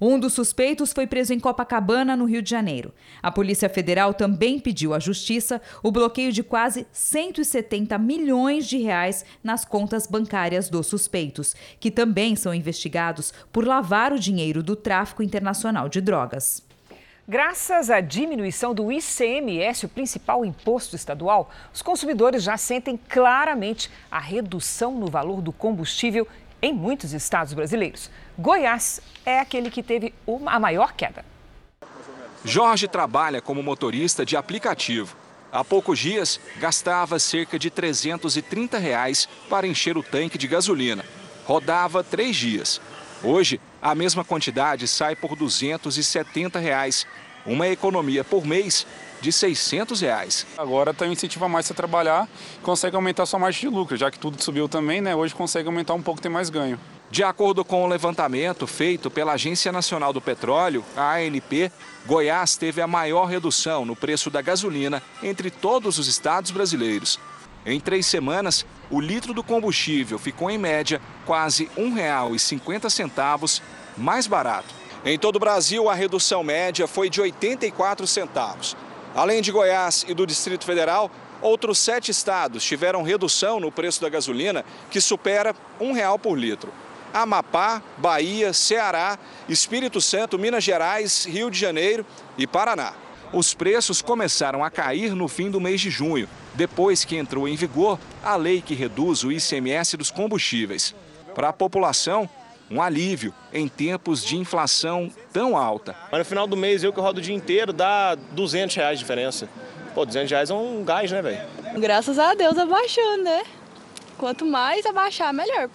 [0.00, 2.92] Um dos suspeitos foi preso em Copacabana, no Rio de Janeiro.
[3.22, 9.24] A Polícia Federal também pediu à Justiça o bloqueio de quase 170 milhões de reais
[9.42, 15.22] nas contas bancárias dos suspeitos, que também são investigados por lavar o dinheiro do tráfico
[15.22, 16.66] internacional de drogas.
[17.28, 24.20] Graças à diminuição do ICMS, o principal imposto estadual, os consumidores já sentem claramente a
[24.20, 26.28] redução no valor do combustível
[26.62, 28.08] em muitos estados brasileiros.
[28.38, 31.24] Goiás é aquele que teve uma, a maior queda.
[32.44, 35.16] Jorge trabalha como motorista de aplicativo.
[35.50, 41.04] Há poucos dias, gastava cerca de 330 reais para encher o tanque de gasolina.
[41.46, 42.80] Rodava três dias.
[43.22, 47.06] Hoje, a mesma quantidade sai por 270 reais,
[47.46, 48.86] uma economia por mês
[49.20, 50.46] de 600 reais.
[50.56, 52.28] Agora tem um incentivo a mais para trabalhar,
[52.62, 55.14] consegue aumentar sua margem de lucro, já que tudo subiu também, né?
[55.14, 56.78] Hoje consegue aumentar um pouco, tem mais ganho.
[57.10, 61.70] De acordo com o levantamento feito pela Agência Nacional do Petróleo, a ANP,
[62.04, 67.18] Goiás teve a maior redução no preço da gasolina entre todos os estados brasileiros.
[67.64, 73.60] Em três semanas, o litro do combustível ficou, em média, quase R$ 1,50
[73.96, 74.74] mais barato.
[75.04, 78.76] Em todo o Brasil, a redução média foi de 84 centavos.
[79.16, 84.10] Além de Goiás e do Distrito Federal, outros sete estados tiveram redução no preço da
[84.10, 86.70] gasolina que supera um real por litro.
[87.14, 92.04] Amapá, Bahia, Ceará, Espírito Santo, Minas Gerais, Rio de Janeiro
[92.36, 92.92] e Paraná.
[93.32, 97.56] Os preços começaram a cair no fim do mês de junho, depois que entrou em
[97.56, 100.94] vigor a lei que reduz o ICMS dos combustíveis.
[101.34, 102.28] Para a população,
[102.70, 105.94] Um alívio em tempos de inflação tão alta.
[106.10, 109.04] Mas no final do mês, eu que rodo o dia inteiro, dá 200 reais de
[109.04, 109.48] diferença.
[109.94, 111.40] Pô, 200 reais é um gás, né, velho?
[111.78, 113.44] Graças a Deus abaixando, né?
[114.18, 115.70] Quanto mais abaixar, melhor.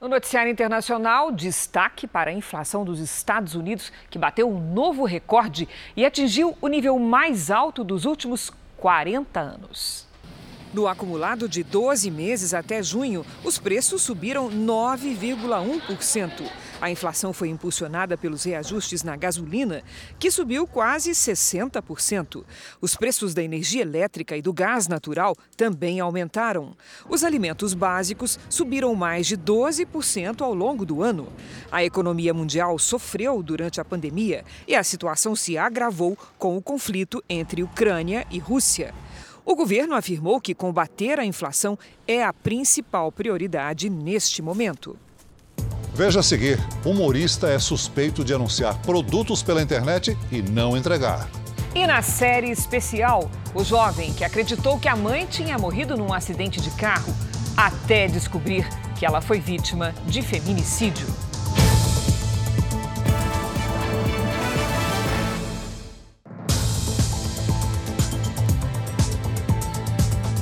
[0.00, 5.68] No noticiário internacional, destaque para a inflação dos Estados Unidos, que bateu um novo recorde
[5.96, 10.07] e atingiu o nível mais alto dos últimos 40 anos.
[10.72, 16.42] No acumulado de 12 meses até junho, os preços subiram 9,1%.
[16.80, 19.82] A inflação foi impulsionada pelos reajustes na gasolina,
[20.18, 22.44] que subiu quase 60%.
[22.80, 26.76] Os preços da energia elétrica e do gás natural também aumentaram.
[27.08, 31.32] Os alimentos básicos subiram mais de 12% ao longo do ano.
[31.72, 37.24] A economia mundial sofreu durante a pandemia e a situação se agravou com o conflito
[37.28, 38.94] entre Ucrânia e Rússia.
[39.50, 44.94] O governo afirmou que combater a inflação é a principal prioridade neste momento.
[45.94, 51.30] Veja a seguir: humorista é suspeito de anunciar produtos pela internet e não entregar.
[51.74, 56.60] E na série especial, o jovem que acreditou que a mãe tinha morrido num acidente
[56.60, 57.14] de carro
[57.56, 61.06] até descobrir que ela foi vítima de feminicídio.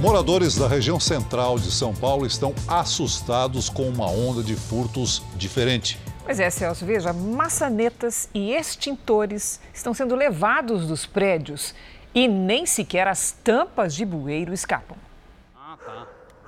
[0.07, 5.99] Moradores da região central de São Paulo estão assustados com uma onda de furtos diferente.
[6.25, 11.75] Pois é, Celso, veja, maçanetas e extintores estão sendo levados dos prédios
[12.14, 14.97] e nem sequer as tampas de bueiro escapam.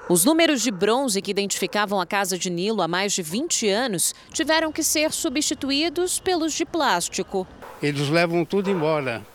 [0.09, 4.14] Os números de bronze que identificavam a casa de Nilo há mais de 20 anos
[4.33, 7.44] tiveram que ser substituídos pelos de plástico.
[7.83, 9.27] Eles levam tudo embora.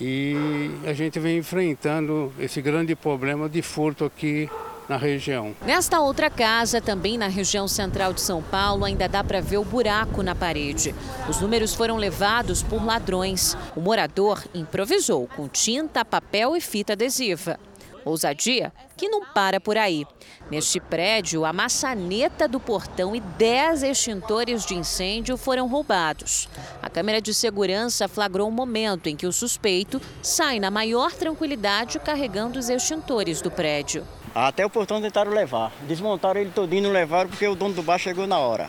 [0.00, 4.48] E a gente vem enfrentando esse grande problema de furto aqui
[4.88, 5.54] na região.
[5.64, 9.64] Nesta outra casa, também na região central de São Paulo, ainda dá para ver o
[9.64, 10.94] buraco na parede.
[11.28, 13.56] Os números foram levados por ladrões.
[13.74, 17.58] O morador improvisou com tinta, papel e fita adesiva.
[18.04, 20.06] Ousadia que não para por aí.
[20.50, 26.48] Neste prédio, a maçaneta do portão e 10 extintores de incêndio foram roubados.
[26.82, 31.98] A câmera de segurança flagrou um momento em que o suspeito sai na maior tranquilidade
[31.98, 34.06] carregando os extintores do prédio.
[34.34, 35.72] Até o portão tentaram levar.
[35.82, 38.68] Desmontaram ele todinho, não levaram porque o dono do bar chegou na hora.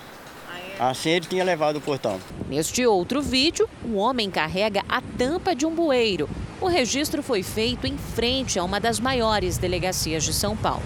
[0.80, 2.20] Assim ele tinha levado o portão.
[2.50, 6.30] Neste outro vídeo, um homem carrega a tampa de um bueiro.
[6.60, 10.84] O registro foi feito em frente a uma das maiores delegacias de São Paulo.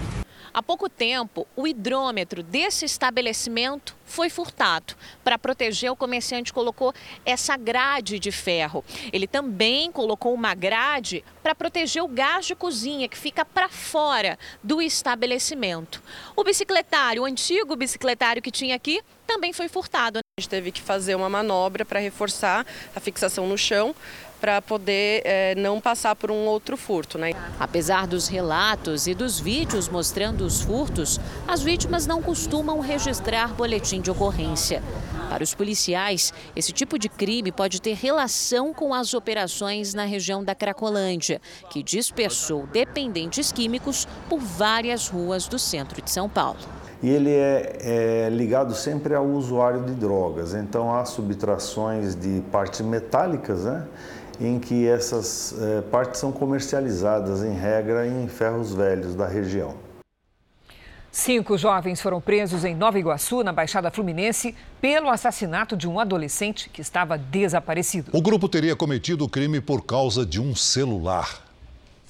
[0.52, 4.94] Há pouco tempo, o hidrômetro desse estabelecimento foi furtado.
[5.22, 6.92] Para proteger, o comerciante colocou
[7.24, 8.84] essa grade de ferro.
[9.12, 14.36] Ele também colocou uma grade para proteger o gás de cozinha que fica para fora
[14.62, 16.02] do estabelecimento.
[16.34, 20.18] O bicicletário, o antigo bicicletário que tinha aqui, também foi furtado.
[20.18, 23.94] A gente teve que fazer uma manobra para reforçar a fixação no chão
[24.40, 27.18] para poder é, não passar por um outro furto.
[27.18, 27.32] Né?
[27.58, 34.00] Apesar dos relatos e dos vídeos mostrando os furtos, as vítimas não costumam registrar boletim
[34.00, 34.82] de ocorrência.
[35.28, 40.42] Para os policiais, esse tipo de crime pode ter relação com as operações na região
[40.42, 46.58] da Cracolândia, que dispersou dependentes químicos por várias ruas do centro de São Paulo
[47.02, 50.54] e ele é, é, ligado sempre ao usuário de drogas.
[50.54, 53.86] Então há subtrações de partes metálicas, né?
[54.40, 59.74] Em que essas é, partes são comercializadas, em regra, em ferros velhos da região.
[61.12, 66.70] Cinco jovens foram presos em Nova Iguaçu, na Baixada Fluminense, pelo assassinato de um adolescente
[66.70, 68.12] que estava desaparecido.
[68.14, 71.49] O grupo teria cometido o crime por causa de um celular.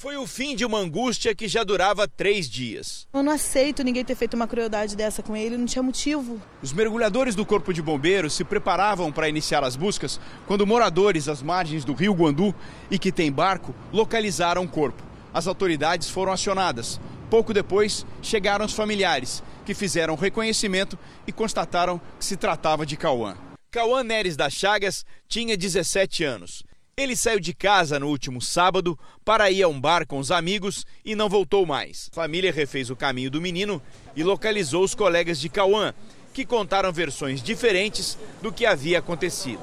[0.01, 3.07] Foi o fim de uma angústia que já durava três dias.
[3.13, 6.41] Eu não aceito ninguém ter feito uma crueldade dessa com ele, não tinha motivo.
[6.63, 11.43] Os mergulhadores do Corpo de Bombeiros se preparavam para iniciar as buscas quando moradores às
[11.43, 12.55] margens do rio Guandu
[12.91, 15.03] e que tem barco localizaram o corpo.
[15.35, 16.99] As autoridades foram acionadas.
[17.29, 23.37] Pouco depois, chegaram os familiares, que fizeram reconhecimento e constataram que se tratava de Cauã.
[23.71, 26.65] Cauã Neres das Chagas tinha 17 anos.
[27.01, 30.85] Ele saiu de casa no último sábado para ir a um bar com os amigos
[31.03, 32.11] e não voltou mais.
[32.13, 33.81] A família refez o caminho do menino
[34.15, 35.95] e localizou os colegas de Cauã,
[36.35, 39.63] que contaram versões diferentes do que havia acontecido.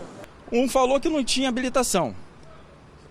[0.51, 2.15] Um falou que não tinha habilitação.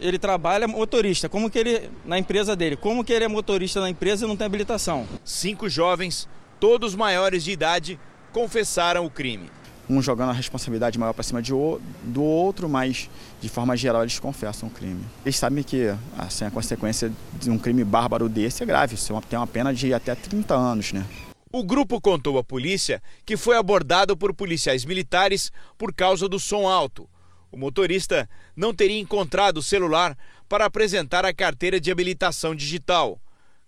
[0.01, 3.89] Ele trabalha motorista, como que ele na empresa dele, como que ele é motorista na
[3.89, 5.07] empresa e não tem habilitação?
[5.25, 7.97] Cinco jovens, todos maiores de idade,
[8.33, 9.49] confessaram o crime
[9.89, 13.09] um jogando a responsabilidade maior para cima de, do outro, mas
[13.41, 15.03] de forma geral eles confessam o crime.
[15.25, 19.39] Eles sabem que assim, a consequência de um crime bárbaro desse é grave, você tem
[19.39, 20.93] uma pena de até 30 anos.
[20.93, 21.05] Né?
[21.53, 26.69] O grupo contou à polícia que foi abordado por policiais militares por causa do som
[26.69, 27.09] alto.
[27.51, 30.17] O motorista não teria encontrado o celular
[30.49, 33.21] para apresentar a carteira de habilitação digital.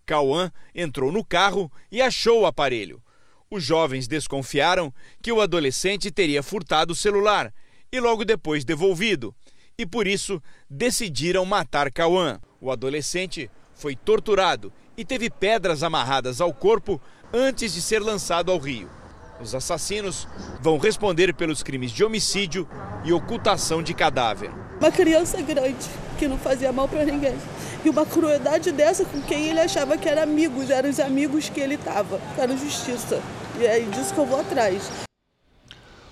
[0.05, 3.03] Cauã entrou no carro e achou o aparelho.
[3.51, 7.53] Os jovens desconfiaram que o adolescente teria furtado o celular
[7.91, 9.35] e logo depois devolvido,
[9.79, 12.39] e por isso decidiram matar Cauã.
[12.61, 17.01] O adolescente foi torturado e teve pedras amarradas ao corpo
[17.33, 18.98] antes de ser lançado ao rio.
[19.41, 20.27] Os assassinos
[20.61, 22.69] vão responder pelos crimes de homicídio
[23.05, 24.51] e ocultação de cadáver.
[24.81, 25.87] Uma criança grande
[26.19, 27.37] que não fazia mal para ninguém.
[27.85, 31.61] E uma crueldade dessa com quem ele achava que eram amigos, eram os amigos que
[31.61, 32.21] ele estava.
[32.37, 33.23] Era justiça.
[33.61, 34.91] E é disso que eu vou atrás.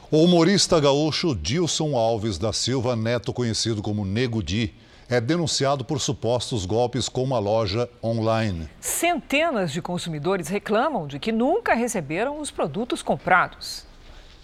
[0.08, 4.72] O humorista gaúcho Dilson Alves da Silva Neto, conhecido como Nego Di,
[5.09, 8.69] é denunciado por supostos golpes com uma loja online.
[8.81, 13.85] Centenas de consumidores reclamam de que nunca receberam os produtos comprados.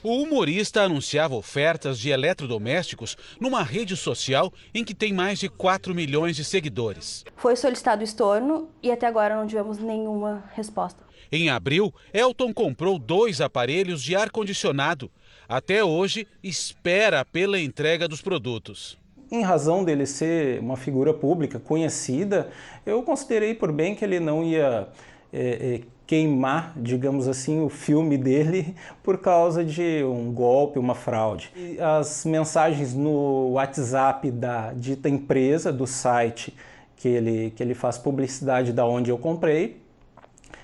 [0.03, 5.95] O humorista anunciava ofertas de eletrodomésticos numa rede social em que tem mais de 4
[5.95, 7.25] milhões de seguidores.
[7.37, 11.01] Foi solicitado estorno e até agora não tivemos nenhuma resposta.
[11.31, 15.11] Em abril, Elton comprou dois aparelhos de ar-condicionado.
[15.49, 18.99] Até hoje, espera pela entrega dos produtos.
[19.33, 22.51] Em razão dele ser uma figura pública conhecida,
[22.85, 24.89] eu considerei por bem que ele não ia
[25.33, 31.51] é, é, queimar, digamos assim, o filme dele por causa de um golpe, uma fraude.
[31.57, 36.55] E as mensagens no WhatsApp da dita empresa, do site
[36.97, 39.81] que ele, que ele faz publicidade da onde eu comprei,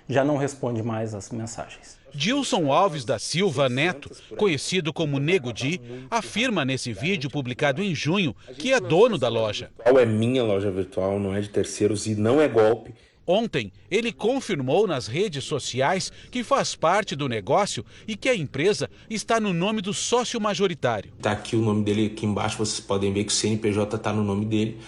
[0.07, 1.98] já não responde mais as mensagens.
[2.14, 8.35] Dilson Alves da Silva Neto, conhecido como Nego Di, afirma nesse vídeo publicado em junho
[8.59, 9.71] que é dono da loja.
[9.85, 12.92] É minha loja virtual, não é de terceiros e não é golpe.
[13.31, 18.88] Ontem, ele confirmou nas redes sociais que faz parte do negócio e que a empresa
[19.11, 21.12] está no nome do sócio majoritário.
[21.14, 24.25] Está aqui o nome dele, aqui embaixo vocês podem ver que o CNPJ está no
[24.25, 24.79] nome dele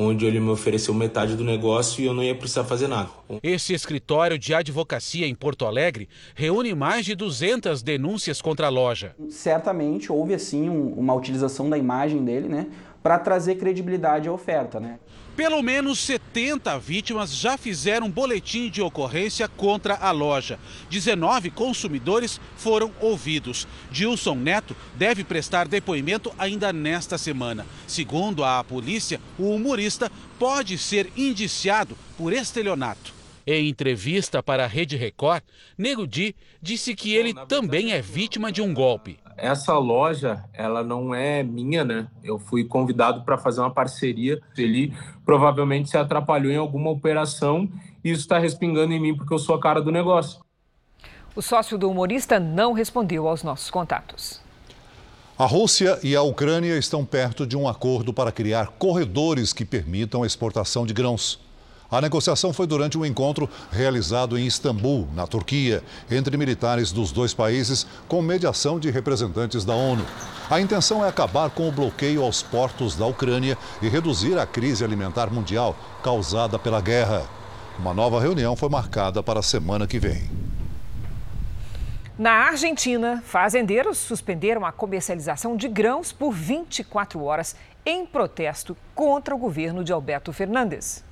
[0.00, 3.08] onde ele me ofereceu metade do negócio e eu não ia precisar fazer nada.
[3.42, 9.16] Esse escritório de advocacia em Porto Alegre reúne mais de 200 denúncias contra a loja.
[9.28, 12.68] Certamente houve assim um, uma utilização da imagem dele, né,
[13.02, 15.00] para trazer credibilidade à oferta, né?
[15.38, 20.58] Pelo menos 70 vítimas já fizeram boletim de ocorrência contra a loja.
[20.90, 23.64] 19 consumidores foram ouvidos.
[23.88, 27.64] Dilson Neto deve prestar depoimento ainda nesta semana.
[27.86, 33.14] Segundo a polícia, o humorista pode ser indiciado por estelionato.
[33.46, 35.44] Em entrevista para a Rede Record,
[35.78, 41.14] Nego Di disse que ele também é vítima de um golpe essa loja, ela não
[41.14, 42.08] é minha, né?
[42.22, 44.40] Eu fui convidado para fazer uma parceria.
[44.56, 44.92] Ele
[45.24, 47.68] provavelmente se atrapalhou em alguma operação
[48.04, 50.40] e isso está respingando em mim porque eu sou a cara do negócio.
[51.36, 54.40] O sócio do humorista não respondeu aos nossos contatos.
[55.38, 60.24] A Rússia e a Ucrânia estão perto de um acordo para criar corredores que permitam
[60.24, 61.38] a exportação de grãos.
[61.90, 67.32] A negociação foi durante um encontro realizado em Istambul, na Turquia, entre militares dos dois
[67.32, 70.04] países, com mediação de representantes da ONU.
[70.50, 74.84] A intenção é acabar com o bloqueio aos portos da Ucrânia e reduzir a crise
[74.84, 77.26] alimentar mundial causada pela guerra.
[77.78, 80.28] Uma nova reunião foi marcada para a semana que vem.
[82.18, 89.38] Na Argentina, fazendeiros suspenderam a comercialização de grãos por 24 horas em protesto contra o
[89.38, 91.07] governo de Alberto Fernandes.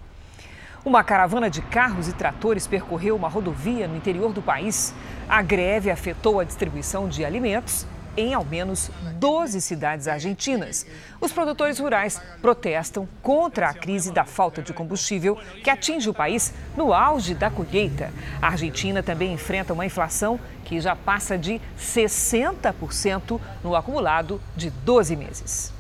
[0.87, 4.95] Uma caravana de carros e tratores percorreu uma rodovia no interior do país.
[5.29, 7.85] A greve afetou a distribuição de alimentos
[8.17, 10.87] em ao menos 12 cidades argentinas.
[11.21, 16.55] Os produtores rurais protestam contra a crise da falta de combustível que atinge o país
[16.77, 18.13] no auge da colheita.
[18.41, 25.17] A Argentina também enfrenta uma inflação que já passa de 60% no acumulado de 12
[25.17, 25.76] meses.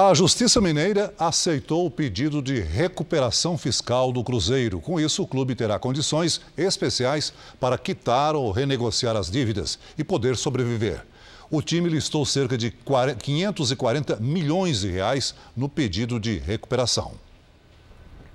[0.00, 4.80] A Justiça Mineira aceitou o pedido de recuperação fiscal do Cruzeiro.
[4.80, 10.36] Com isso, o clube terá condições especiais para quitar ou renegociar as dívidas e poder
[10.36, 11.04] sobreviver.
[11.50, 17.14] O time listou cerca de 540 milhões de reais no pedido de recuperação.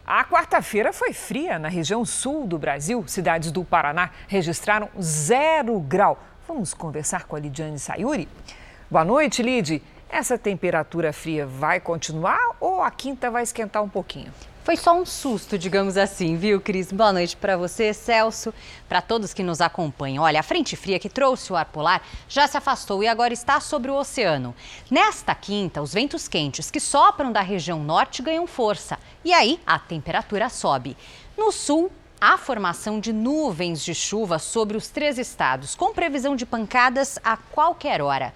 [0.06, 3.06] A quarta-feira foi fria na região sul do Brasil.
[3.08, 6.22] Cidades do Paraná registraram zero grau.
[6.46, 8.28] Vamos conversar com a Lidiane Sayuri?
[8.92, 9.82] Boa noite, Lid.
[10.14, 14.32] Essa temperatura fria vai continuar ou a quinta vai esquentar um pouquinho?
[14.64, 16.92] Foi só um susto, digamos assim, viu, Cris?
[16.92, 18.54] Boa noite para você, Celso,
[18.88, 20.24] para todos que nos acompanham.
[20.24, 23.60] Olha, a frente fria que trouxe o ar polar já se afastou e agora está
[23.60, 24.54] sobre o oceano.
[24.88, 29.80] Nesta quinta, os ventos quentes que sopram da região norte ganham força e aí a
[29.80, 30.96] temperatura sobe.
[31.36, 31.92] No sul,
[32.22, 37.36] a formação de nuvens de chuva sobre os três estados, com previsão de pancadas a
[37.36, 38.32] qualquer hora.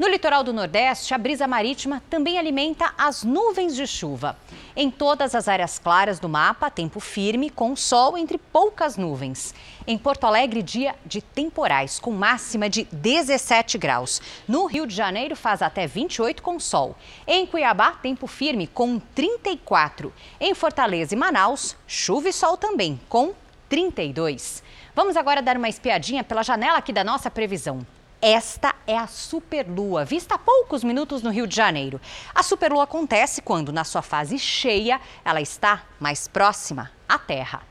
[0.00, 4.34] No litoral do Nordeste, a brisa marítima também alimenta as nuvens de chuva.
[4.74, 9.54] Em todas as áreas claras do mapa, tempo firme, com sol entre poucas nuvens.
[9.86, 14.22] Em Porto Alegre, dia de temporais, com máxima de 17 graus.
[14.48, 16.96] No Rio de Janeiro, faz até 28 com sol.
[17.26, 20.10] Em Cuiabá, tempo firme, com 34.
[20.40, 23.34] Em Fortaleza e Manaus, chuva e sol também, com
[23.68, 24.62] 32.
[24.96, 27.86] Vamos agora dar uma espiadinha pela janela aqui da nossa previsão.
[28.22, 31.98] Esta é a superlua, vista há poucos minutos no Rio de Janeiro.
[32.34, 37.62] A superlua acontece quando, na sua fase cheia, ela está mais próxima à Terra.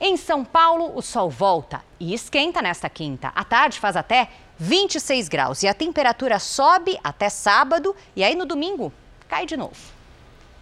[0.00, 3.28] Em São Paulo, o sol volta e esquenta nesta quinta.
[3.34, 8.46] À tarde faz até 26 graus e a temperatura sobe até sábado e aí no
[8.46, 8.90] domingo
[9.28, 9.76] cai de novo.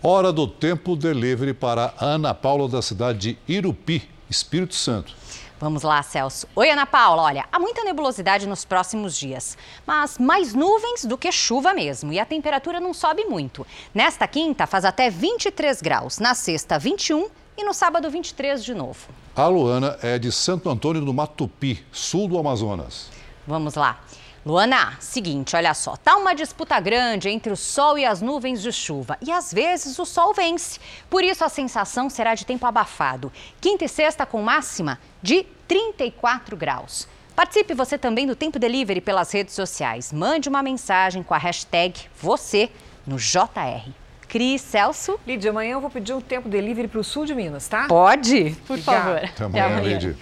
[0.03, 5.15] Hora do tempo delivery para Ana Paula da cidade de Irupi, Espírito Santo.
[5.63, 6.49] Vamos lá, Celso.
[6.57, 7.23] Oi, Ana Paula.
[7.23, 9.57] Olha, há muita nebulosidade nos próximos dias,
[9.87, 12.13] mas mais nuvens do que chuva mesmo.
[12.13, 13.65] E a temperatura não sobe muito.
[13.95, 16.19] Nesta quinta, faz até 23 graus.
[16.19, 19.07] Na sexta, 21 e no sábado, 23 de novo.
[19.37, 23.09] A Luana é de Santo Antônio do Matupi, sul do Amazonas.
[23.47, 24.01] Vamos lá.
[24.45, 28.73] Luana, seguinte, olha só, tá uma disputa grande entre o sol e as nuvens de
[28.73, 30.81] chuva e às vezes o sol vence.
[31.09, 33.31] Por isso a sensação será de tempo abafado.
[33.61, 37.07] Quinta e sexta com máxima de 34 graus.
[37.37, 40.13] Participe você também do Tempo Delivery pelas redes sociais.
[40.13, 42.69] Mande uma mensagem com a hashtag você
[43.07, 43.91] no JR.
[44.29, 45.21] Cris, Celso.
[45.27, 47.87] Lídia, amanhã eu vou pedir um tempo delivery para o sul de Minas, tá?
[47.87, 49.03] Pode, por Obrigada.
[49.03, 49.17] favor.
[49.25, 49.93] Até amanhã, Até amanhã.
[49.93, 50.17] Lídia.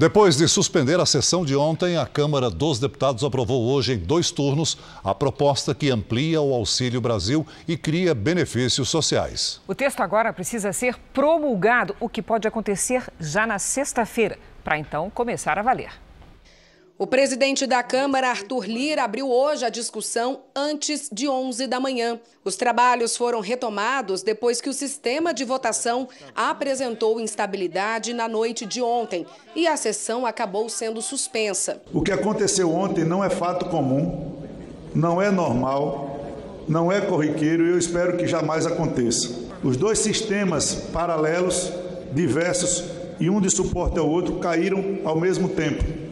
[0.00, 4.30] Depois de suspender a sessão de ontem, a Câmara dos Deputados aprovou hoje, em dois
[4.30, 9.60] turnos, a proposta que amplia o Auxílio Brasil e cria benefícios sociais.
[9.68, 15.10] O texto agora precisa ser promulgado, o que pode acontecer já na sexta-feira, para então
[15.10, 15.90] começar a valer.
[17.00, 22.20] O presidente da Câmara, Arthur Lira, abriu hoje a discussão antes de 11 da manhã.
[22.44, 28.82] Os trabalhos foram retomados depois que o sistema de votação apresentou instabilidade na noite de
[28.82, 29.24] ontem
[29.56, 31.80] e a sessão acabou sendo suspensa.
[31.90, 34.36] O que aconteceu ontem não é fato comum,
[34.94, 36.20] não é normal,
[36.68, 39.30] não é corriqueiro e eu espero que jamais aconteça.
[39.64, 41.72] Os dois sistemas paralelos,
[42.12, 42.84] diversos
[43.18, 46.09] e um de suporte ao outro, caíram ao mesmo tempo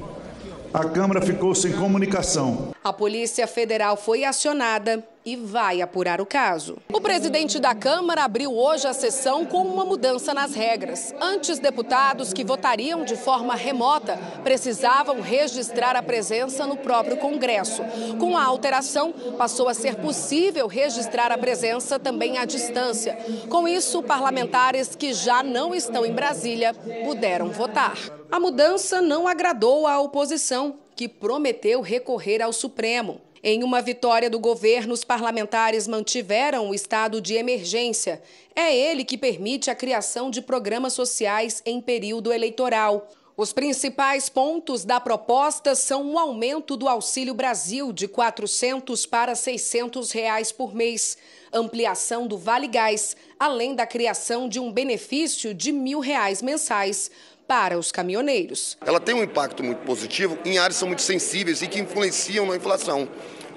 [0.72, 2.72] a Câmara ficou sem comunicação.
[2.84, 6.78] A Polícia Federal foi acionada e vai apurar o caso.
[6.90, 11.14] O presidente da Câmara abriu hoje a sessão com uma mudança nas regras.
[11.20, 17.82] Antes, deputados que votariam de forma remota precisavam registrar a presença no próprio Congresso.
[18.18, 23.18] Com a alteração, passou a ser possível registrar a presença também à distância.
[23.50, 26.72] Com isso, parlamentares que já não estão em Brasília
[27.04, 27.98] puderam votar.
[28.32, 33.20] A mudança não agradou à oposição, que prometeu recorrer ao Supremo.
[33.42, 38.20] Em uma vitória do governo, os parlamentares mantiveram o estado de emergência.
[38.54, 43.08] É ele que permite a criação de programas sociais em período eleitoral.
[43.36, 49.36] Os principais pontos da proposta são o aumento do Auxílio Brasil de R$ 400 para
[49.36, 51.16] 600 reais por mês,
[51.52, 57.12] ampliação do Vale Gás, além da criação de um benefício de 1.000 reais mensais
[57.48, 58.76] para os caminhoneiros.
[58.84, 62.44] Ela tem um impacto muito positivo em áreas que são muito sensíveis e que influenciam
[62.44, 63.08] na inflação.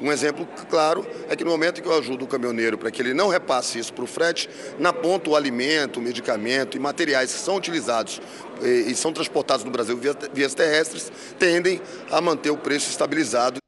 [0.02, 3.14] Um exemplo claro é que no momento que eu ajudo o caminhoneiro para que ele
[3.14, 7.40] não repasse isso para o frete, na ponta o alimento, o medicamento e materiais que
[7.40, 8.20] são utilizados
[8.62, 11.80] e, eh, e são transportados no Brasil via, vias terrestres tendem
[12.10, 13.62] a manter o preço estabilizado.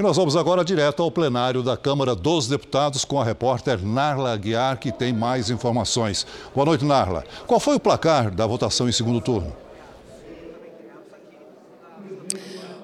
[0.00, 4.32] E nós vamos agora direto ao plenário da Câmara dos Deputados com a repórter Narla
[4.32, 6.26] Aguiar, que tem mais informações.
[6.54, 7.22] Boa noite, Narla.
[7.46, 9.54] Qual foi o placar da votação em segundo turno?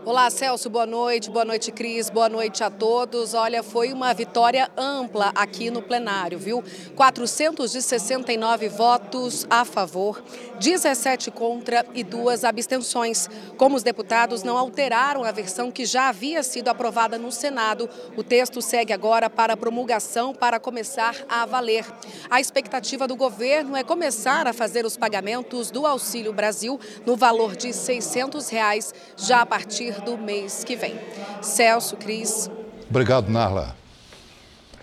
[0.09, 1.28] Olá, Celso, boa noite.
[1.28, 2.09] Boa noite, Cris.
[2.09, 3.34] Boa noite a todos.
[3.34, 6.62] Olha, foi uma vitória ampla aqui no plenário, viu?
[6.94, 10.22] 469 votos a favor,
[10.61, 13.28] 17 contra e duas abstenções.
[13.57, 18.22] Como os deputados não alteraram a versão que já havia sido aprovada no Senado, o
[18.22, 21.84] texto segue agora para promulgação para começar a valer.
[22.30, 27.57] A expectativa do governo é começar a fazer os pagamentos do Auxílio Brasil no valor
[27.57, 30.99] de 600 reais já a partir do mês que vem.
[31.40, 32.51] Celso, Cris.
[32.88, 33.76] Obrigado, Narla.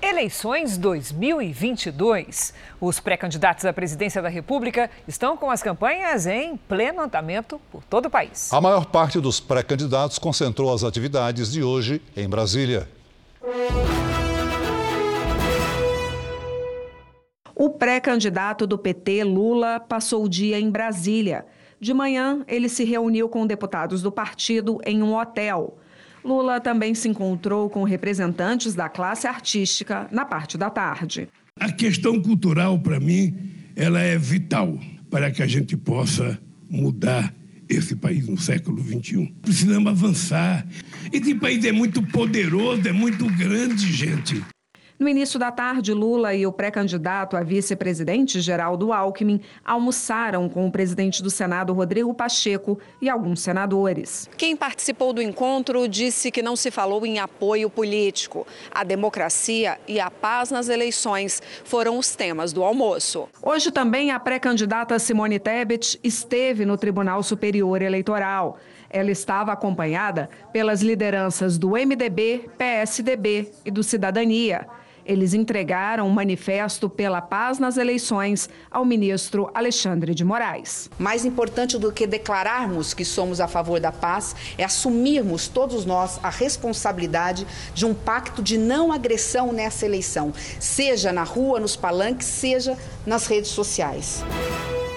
[0.02, 2.54] Eleições 2022.
[2.82, 8.08] Os pré-candidatos à presidência da República estão com as campanhas em pleno andamento por todo
[8.08, 8.52] o país.
[8.52, 12.90] A maior parte dos pré-candidatos concentrou as atividades de hoje em Brasília.
[17.56, 21.46] O pré-candidato do PT, Lula, passou o dia em Brasília.
[21.84, 25.78] De manhã, ele se reuniu com deputados do partido em um hotel.
[26.24, 31.28] Lula também se encontrou com representantes da classe artística na parte da tarde.
[31.60, 33.36] A questão cultural, para mim,
[33.76, 34.80] ela é vital
[35.10, 37.36] para que a gente possa mudar
[37.68, 39.36] esse país no século XXI.
[39.42, 40.66] Precisamos avançar.
[41.12, 44.42] Esse país é muito poderoso, é muito grande, gente.
[45.00, 50.72] No início da tarde, Lula e o pré-candidato a vice-presidente, Geraldo Alckmin, almoçaram com o
[50.72, 54.30] presidente do Senado, Rodrigo Pacheco, e alguns senadores.
[54.38, 58.46] Quem participou do encontro disse que não se falou em apoio político.
[58.72, 63.28] A democracia e a paz nas eleições foram os temas do almoço.
[63.42, 68.60] Hoje também a pré-candidata Simone Tebet esteve no Tribunal Superior Eleitoral.
[68.90, 74.68] Ela estava acompanhada pelas lideranças do MDB, PSDB e do Cidadania.
[75.06, 80.90] Eles entregaram um manifesto pela paz nas eleições ao ministro Alexandre de Moraes.
[80.98, 86.20] Mais importante do que declararmos que somos a favor da paz é assumirmos todos nós
[86.24, 92.28] a responsabilidade de um pacto de não agressão nessa eleição, seja na rua, nos palanques,
[92.28, 94.24] seja nas redes sociais.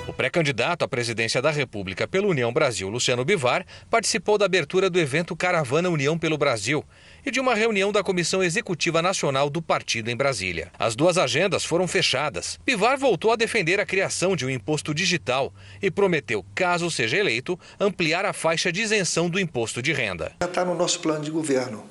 [0.07, 5.01] O pré-candidato à presidência da República pela União Brasil, Luciano Bivar, participou da abertura do
[5.01, 6.85] evento Caravana União pelo Brasil
[7.27, 10.71] e de uma reunião da Comissão Executiva Nacional do partido em Brasília.
[10.79, 12.59] As duas agendas foram fechadas.
[12.65, 15.53] Bivar voltou a defender a criação de um imposto digital
[15.83, 20.33] e prometeu, caso seja eleito, ampliar a faixa de isenção do imposto de renda.
[20.41, 21.85] Já está no nosso plano de governo.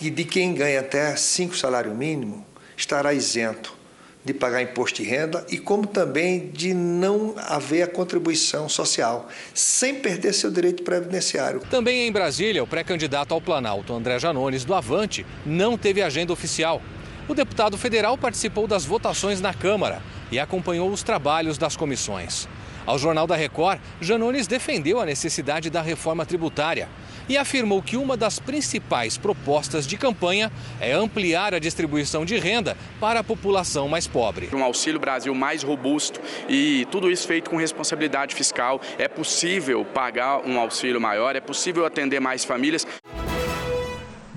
[0.00, 2.44] E de quem ganha até cinco salário mínimo
[2.76, 3.79] estará isento
[4.24, 9.94] de pagar imposto de renda e como também de não haver a contribuição social, sem
[9.94, 11.60] perder seu direito previdenciário.
[11.70, 16.82] Também em Brasília, o pré-candidato ao Planalto, André Janones, do Avante, não teve agenda oficial.
[17.28, 22.48] O deputado federal participou das votações na Câmara e acompanhou os trabalhos das comissões.
[22.84, 26.88] Ao Jornal da Record, Janones defendeu a necessidade da reforma tributária
[27.30, 30.50] e afirmou que uma das principais propostas de campanha
[30.80, 34.48] é ampliar a distribuição de renda para a população mais pobre.
[34.52, 38.80] Um Auxílio Brasil mais robusto e tudo isso feito com responsabilidade fiscal.
[38.98, 42.84] É possível pagar um auxílio maior, é possível atender mais famílias.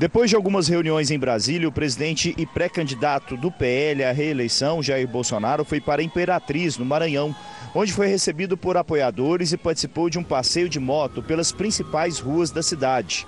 [0.04, 5.08] Depois de algumas reuniões em Brasília, o presidente e pré-candidato do PL à reeleição, Jair
[5.08, 7.34] Bolsonaro, foi para Imperatriz, no Maranhão,
[7.74, 12.52] onde foi recebido por apoiadores e participou de um passeio de moto pelas principais ruas
[12.52, 13.26] da cidade.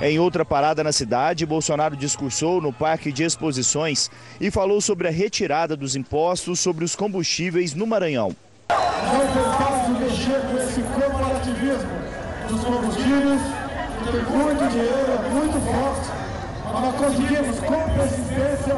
[0.00, 4.10] Em outra parada na cidade, Bolsonaro discursou no Parque de Exposições
[4.40, 8.34] e falou sobre a retirada dos impostos sobre os combustíveis no Maranhão.
[8.70, 11.90] Não foi fácil mexer com esse corporativismo
[12.48, 13.40] dos combustíveis,
[14.22, 16.10] muito dinheiro, muito forte,
[16.72, 18.76] mas conseguimos, com persistência,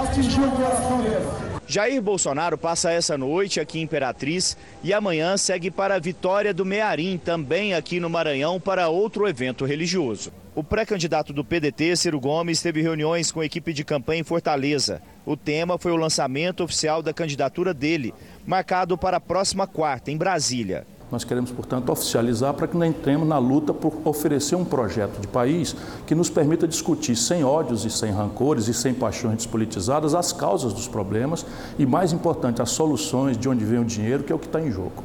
[0.00, 1.48] atingir o coração deles.
[1.70, 6.64] Jair Bolsonaro passa essa noite aqui em Imperatriz e amanhã segue para a Vitória do
[6.64, 10.32] Mearim, também aqui no Maranhão, para outro evento religioso.
[10.54, 15.02] O pré-candidato do PDT, Ciro Gomes, teve reuniões com a equipe de campanha em Fortaleza.
[15.26, 18.14] O tema foi o lançamento oficial da candidatura dele,
[18.46, 20.86] marcado para a próxima quarta, em Brasília.
[21.10, 25.26] Nós queremos, portanto, oficializar para que nós entremos na luta por oferecer um projeto de
[25.26, 25.74] país
[26.06, 30.74] que nos permita discutir sem ódios e sem rancores e sem paixões despolitizadas as causas
[30.74, 31.46] dos problemas
[31.78, 34.60] e, mais importante, as soluções de onde vem o dinheiro, que é o que está
[34.60, 35.02] em jogo.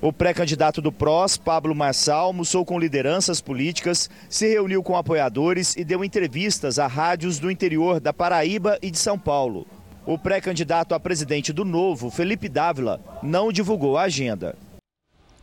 [0.00, 5.84] O pré-candidato do PROS, Pablo Marçal, almoçou com lideranças políticas, se reuniu com apoiadores e
[5.84, 9.66] deu entrevistas a rádios do interior da Paraíba e de São Paulo.
[10.06, 14.54] O pré-candidato a presidente do Novo, Felipe Dávila, não divulgou a agenda.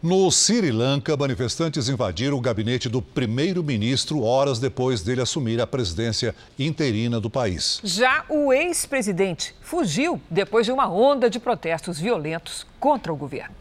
[0.03, 6.33] No Sri Lanka, manifestantes invadiram o gabinete do primeiro-ministro horas depois dele assumir a presidência
[6.57, 7.79] interina do país.
[7.83, 13.60] Já o ex-presidente fugiu depois de uma onda de protestos violentos contra o governo.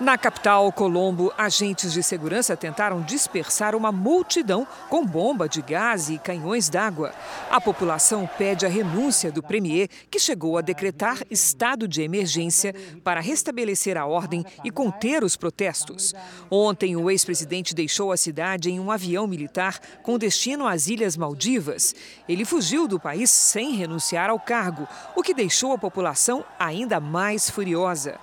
[0.00, 6.18] Na capital, Colombo, agentes de segurança tentaram dispersar uma multidão com bomba de gás e
[6.18, 7.12] canhões d'água.
[7.50, 12.72] A população pede a renúncia do premier, que chegou a decretar estado de emergência
[13.02, 16.14] para restabelecer a ordem e conter os protestos.
[16.48, 21.92] Ontem, o ex-presidente deixou a cidade em um avião militar com destino às Ilhas Maldivas.
[22.28, 24.86] Ele fugiu do país sem renunciar ao cargo,
[25.16, 28.16] o que deixou a população ainda mais furiosa.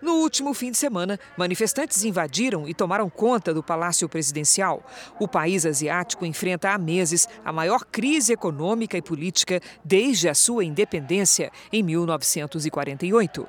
[0.00, 4.84] No último fim de semana, manifestantes invadiram e tomaram conta do Palácio Presidencial.
[5.18, 10.64] O país asiático enfrenta há meses a maior crise econômica e política desde a sua
[10.64, 13.48] independência em 1948.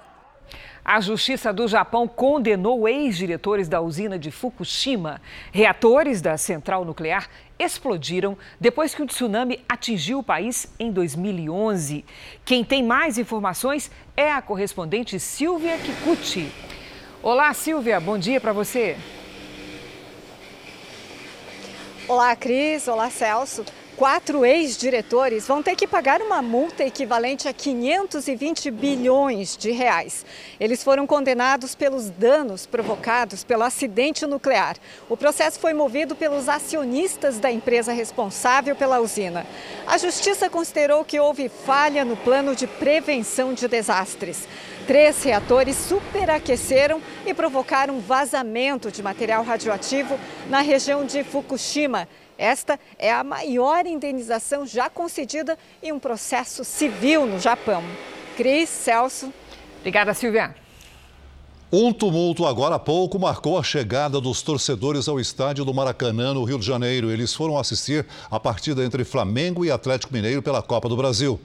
[0.84, 5.22] A Justiça do Japão condenou ex-diretores da usina de Fukushima.
[5.52, 7.30] Reatores da central nuclear
[7.60, 12.06] explodiram depois que um tsunami atingiu o país em 2011.
[12.46, 16.50] Quem tem mais informações é a correspondente Silvia Kikuchi.
[17.22, 18.98] Olá, Silvia, bom dia para você.
[22.08, 22.88] Olá, Cris.
[22.88, 23.66] Olá, Celso
[24.00, 30.26] quatro ex-diretores vão ter que pagar uma multa equivalente a 520 bilhões de reais.
[30.58, 34.78] Eles foram condenados pelos danos provocados pelo acidente nuclear.
[35.10, 39.46] O processo foi movido pelos acionistas da empresa responsável pela usina.
[39.86, 44.48] A justiça considerou que houve falha no plano de prevenção de desastres.
[44.88, 50.18] Três reatores superaqueceram e provocaram vazamento de material radioativo
[50.50, 52.08] na região de Fukushima
[52.40, 57.84] esta é a maior indenização já concedida em um processo civil no Japão.
[58.38, 59.34] Cris, Celso.
[59.80, 60.56] Obrigada, Silvia.
[61.72, 66.46] Um tumulto agora há pouco marcou a chegada dos torcedores ao estádio do Maracanã, no
[66.46, 67.12] Rio de Janeiro.
[67.12, 71.40] Eles foram assistir a partida entre Flamengo e Atlético Mineiro pela Copa do Brasil.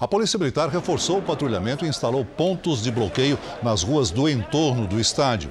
[0.00, 4.86] A Polícia Militar reforçou o patrulhamento e instalou pontos de bloqueio nas ruas do entorno
[4.86, 5.50] do estádio.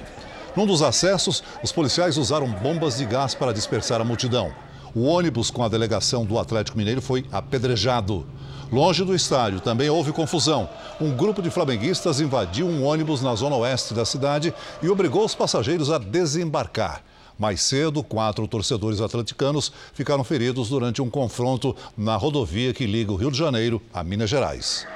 [0.56, 4.52] Num dos acessos, os policiais usaram bombas de gás para dispersar a multidão.
[4.94, 8.26] O ônibus com a delegação do Atlético Mineiro foi apedrejado.
[8.70, 10.68] Longe do estádio também houve confusão.
[11.00, 15.34] Um grupo de flamenguistas invadiu um ônibus na zona oeste da cidade e obrigou os
[15.34, 17.02] passageiros a desembarcar.
[17.38, 23.16] Mais cedo, quatro torcedores atleticanos ficaram feridos durante um confronto na rodovia que liga o
[23.16, 24.86] Rio de Janeiro a Minas Gerais.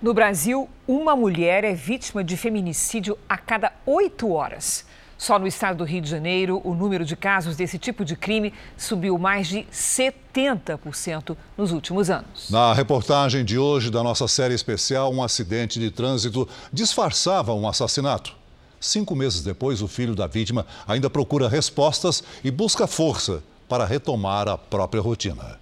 [0.00, 4.84] No Brasil, uma mulher é vítima de feminicídio a cada oito horas.
[5.22, 8.52] Só no estado do Rio de Janeiro, o número de casos desse tipo de crime
[8.76, 12.50] subiu mais de 70% nos últimos anos.
[12.50, 18.34] Na reportagem de hoje da nossa série especial, um acidente de trânsito disfarçava um assassinato.
[18.80, 24.48] Cinco meses depois, o filho da vítima ainda procura respostas e busca força para retomar
[24.48, 25.61] a própria rotina.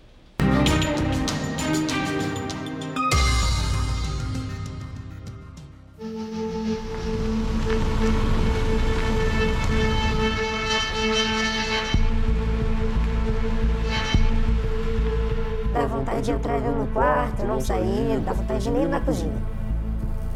[16.21, 19.43] Vontade de entrar no quarto, não sair, dá vontade de nem ir na cozinha.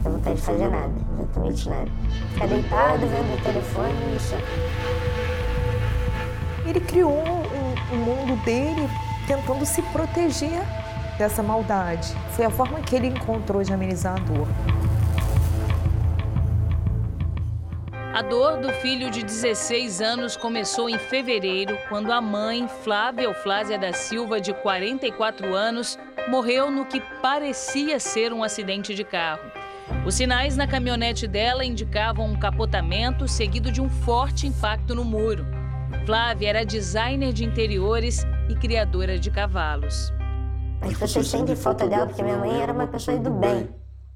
[0.02, 1.90] Dá vontade de fazer nada, exatamente nada.
[2.32, 4.36] Ficar deitado, vendo o telefone e só.
[6.66, 8.88] Ele criou um, um mundo dele
[9.26, 10.62] tentando se proteger
[11.18, 12.14] dessa maldade.
[12.30, 14.48] Foi a forma que ele encontrou de amenizar a dor.
[18.14, 23.76] A dor do filho de 16 anos começou em fevereiro, quando a mãe, Flávia Euflásia
[23.76, 25.98] da Silva, de 44 anos,
[26.28, 29.42] morreu no que parecia ser um acidente de carro.
[30.06, 35.44] Os sinais na caminhonete dela indicavam um capotamento seguido de um forte impacto no muro.
[36.06, 40.12] Flávia era designer de interiores e criadora de cavalos.
[40.82, 43.68] As pessoas sentem falta dela porque minha mãe era uma pessoa do bem,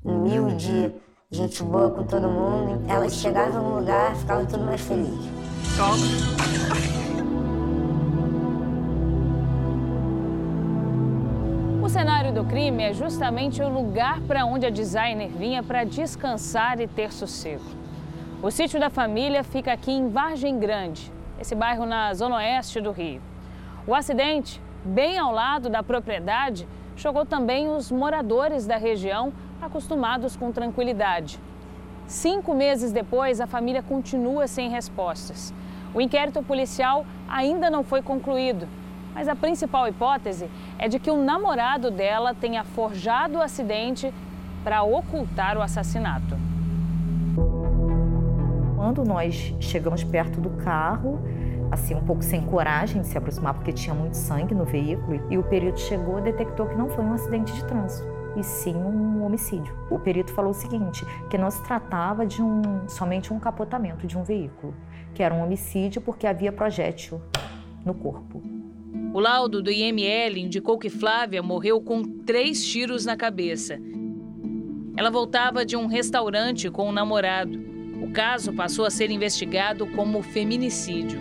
[0.04, 0.94] humilde
[1.30, 2.82] gente boa com todo mundo.
[2.88, 5.14] Elas chegavam no lugar, ficavam tudo mais feliz.
[11.82, 16.80] O cenário do crime é justamente o lugar para onde a designer vinha para descansar
[16.80, 17.64] e ter sossego.
[18.42, 22.90] O sítio da família fica aqui em Vargem Grande, esse bairro na zona oeste do
[22.90, 23.20] Rio.
[23.86, 26.66] O acidente, bem ao lado da propriedade,
[26.96, 31.38] chocou também os moradores da região acostumados com tranquilidade.
[32.06, 35.52] Cinco meses depois, a família continua sem respostas.
[35.92, 38.66] O inquérito policial ainda não foi concluído,
[39.14, 40.48] mas a principal hipótese
[40.78, 44.12] é de que o namorado dela tenha forjado o acidente
[44.64, 46.36] para ocultar o assassinato.
[48.76, 51.20] Quando nós chegamos perto do carro,
[51.70, 55.36] assim, um pouco sem coragem de se aproximar porque tinha muito sangue no veículo, e
[55.36, 59.74] o perito chegou detectou que não foi um acidente de trânsito e sim um homicídio.
[59.90, 64.16] O perito falou o seguinte, que não se tratava de um somente um capotamento de
[64.16, 64.74] um veículo,
[65.14, 67.20] que era um homicídio porque havia projétil
[67.84, 68.42] no corpo.
[69.12, 73.78] O laudo do IML indicou que Flávia morreu com três tiros na cabeça.
[74.96, 77.58] Ela voltava de um restaurante com um namorado.
[78.02, 81.20] O caso passou a ser investigado como feminicídio.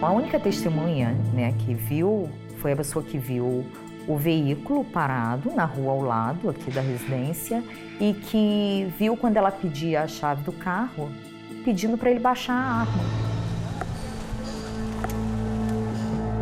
[0.00, 2.28] A única testemunha né, que viu
[2.58, 3.64] foi a pessoa que viu
[4.06, 7.62] o veículo parado na rua ao lado aqui da residência
[8.00, 11.10] e que viu quando ela pedia a chave do carro,
[11.64, 13.24] pedindo para ele baixar a arma.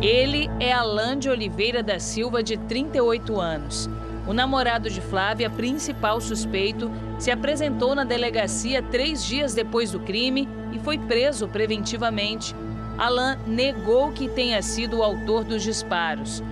[0.01, 3.89] Ele é Alain de Oliveira da Silva, de 38 anos.
[4.27, 10.47] O namorado de Flávia, principal suspeito, se apresentou na delegacia três dias depois do crime
[10.73, 12.53] e foi preso preventivamente.
[12.97, 16.43] Alain negou que tenha sido o autor dos disparos.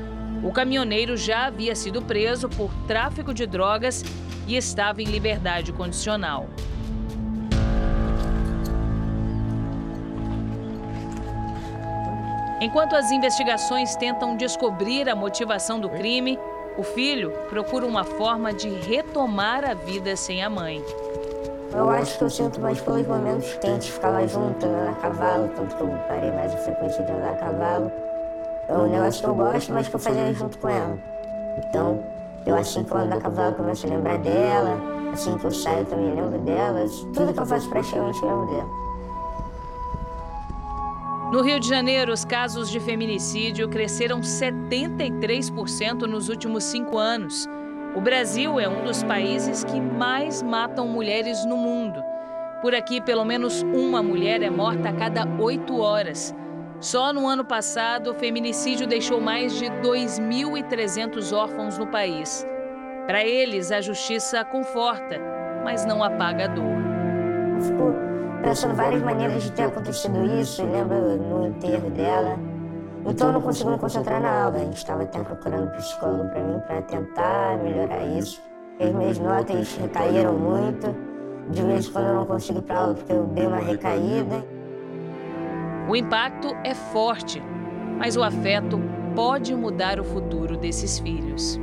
[0.44, 4.04] O caminhoneiro já havia sido preso por tráfico de drogas
[4.48, 6.48] e estava em liberdade condicional.
[12.60, 16.38] Enquanto as investigações tentam descobrir a motivação do crime,
[16.78, 20.84] o filho procura uma forma de retomar a vida sem a mãe.
[21.74, 25.76] Eu acho que eu sinto mais pelos momentos quentes, ficava junto, andando a cavalo, tanto
[25.76, 27.92] que eu parei mais a frequência de andar a cavalo.
[28.68, 30.98] É um negócio que eu gosto, mas que eu fazia junto com ela.
[31.58, 32.04] Então,
[32.46, 34.78] eu assim que eu ando a cavalo, começo a lembrar dela.
[35.14, 36.86] Assim que eu saio, também lembro dela.
[37.14, 38.82] Tudo que eu faço praticamente, eu lembro dela.
[41.32, 47.48] No Rio de Janeiro, os casos de feminicídio cresceram 73% nos últimos cinco anos.
[47.96, 52.04] O Brasil é um dos países que mais matam mulheres no mundo.
[52.62, 56.36] Por aqui, pelo menos uma mulher é morta a cada oito horas.
[56.82, 62.46] Só no ano passado, o feminicídio deixou mais de 2.300 órfãos no país.
[63.08, 65.18] Para eles, a justiça conforta,
[65.64, 66.92] mas não apaga a dor
[68.42, 72.38] pensando várias maneiras de ter acontecido isso, lembro no enterro dela.
[73.06, 74.58] Então eu não consigo me concentrar na aula.
[74.58, 78.42] A gente estava até procurando psicólogo para mim para tentar melhorar isso.
[78.80, 80.96] As minhas notas recaíram muito.
[81.50, 84.44] De vez em quando eu não consigo ir para aula porque eu dei uma recaída.
[85.92, 87.44] O impacto é forte,
[87.98, 88.80] mas o afeto
[89.14, 91.60] pode mudar o futuro desses filhos.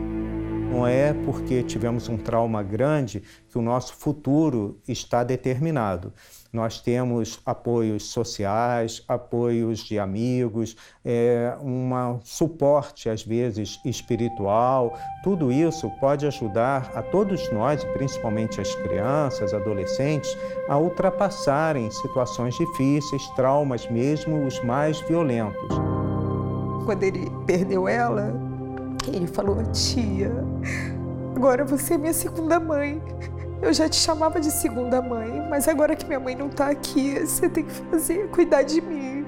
[0.70, 6.12] Não é porque tivemos um trauma grande que o nosso futuro está determinado.
[6.52, 14.98] Nós temos apoios sociais, apoios de amigos, é, um suporte, às vezes, espiritual.
[15.22, 20.36] Tudo isso pode ajudar a todos nós, principalmente as crianças, adolescentes,
[20.68, 25.68] a ultrapassarem situações difíceis, traumas mesmo os mais violentos.
[26.86, 28.47] Quando ele perdeu ela,
[29.06, 30.32] ele falou: Tia,
[31.34, 33.00] agora você é minha segunda mãe.
[33.60, 37.18] Eu já te chamava de segunda mãe, mas agora que minha mãe não tá aqui,
[37.18, 39.26] você tem que fazer, cuidar de mim.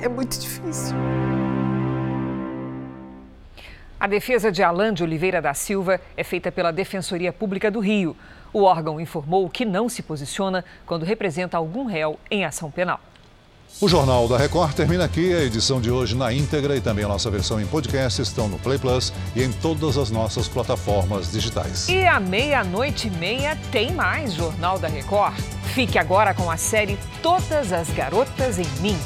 [0.00, 0.96] É muito difícil.
[3.98, 8.16] A defesa de Alain de Oliveira da Silva é feita pela Defensoria Pública do Rio.
[8.50, 12.98] O órgão informou que não se posiciona quando representa algum réu em ação penal.
[13.78, 15.34] O Jornal da Record termina aqui.
[15.34, 18.58] A edição de hoje na íntegra e também a nossa versão em podcast estão no
[18.58, 21.88] Play Plus e em todas as nossas plataformas digitais.
[21.88, 25.38] E à meia-noite e meia tem mais Jornal da Record.
[25.74, 28.98] Fique agora com a série Todas as Garotas em Mim.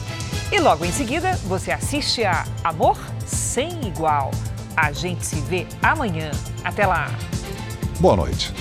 [0.50, 4.30] E logo em seguida você assiste a Amor Sem Igual.
[4.76, 6.30] A gente se vê amanhã.
[6.64, 7.10] Até lá.
[8.00, 8.52] Boa noite.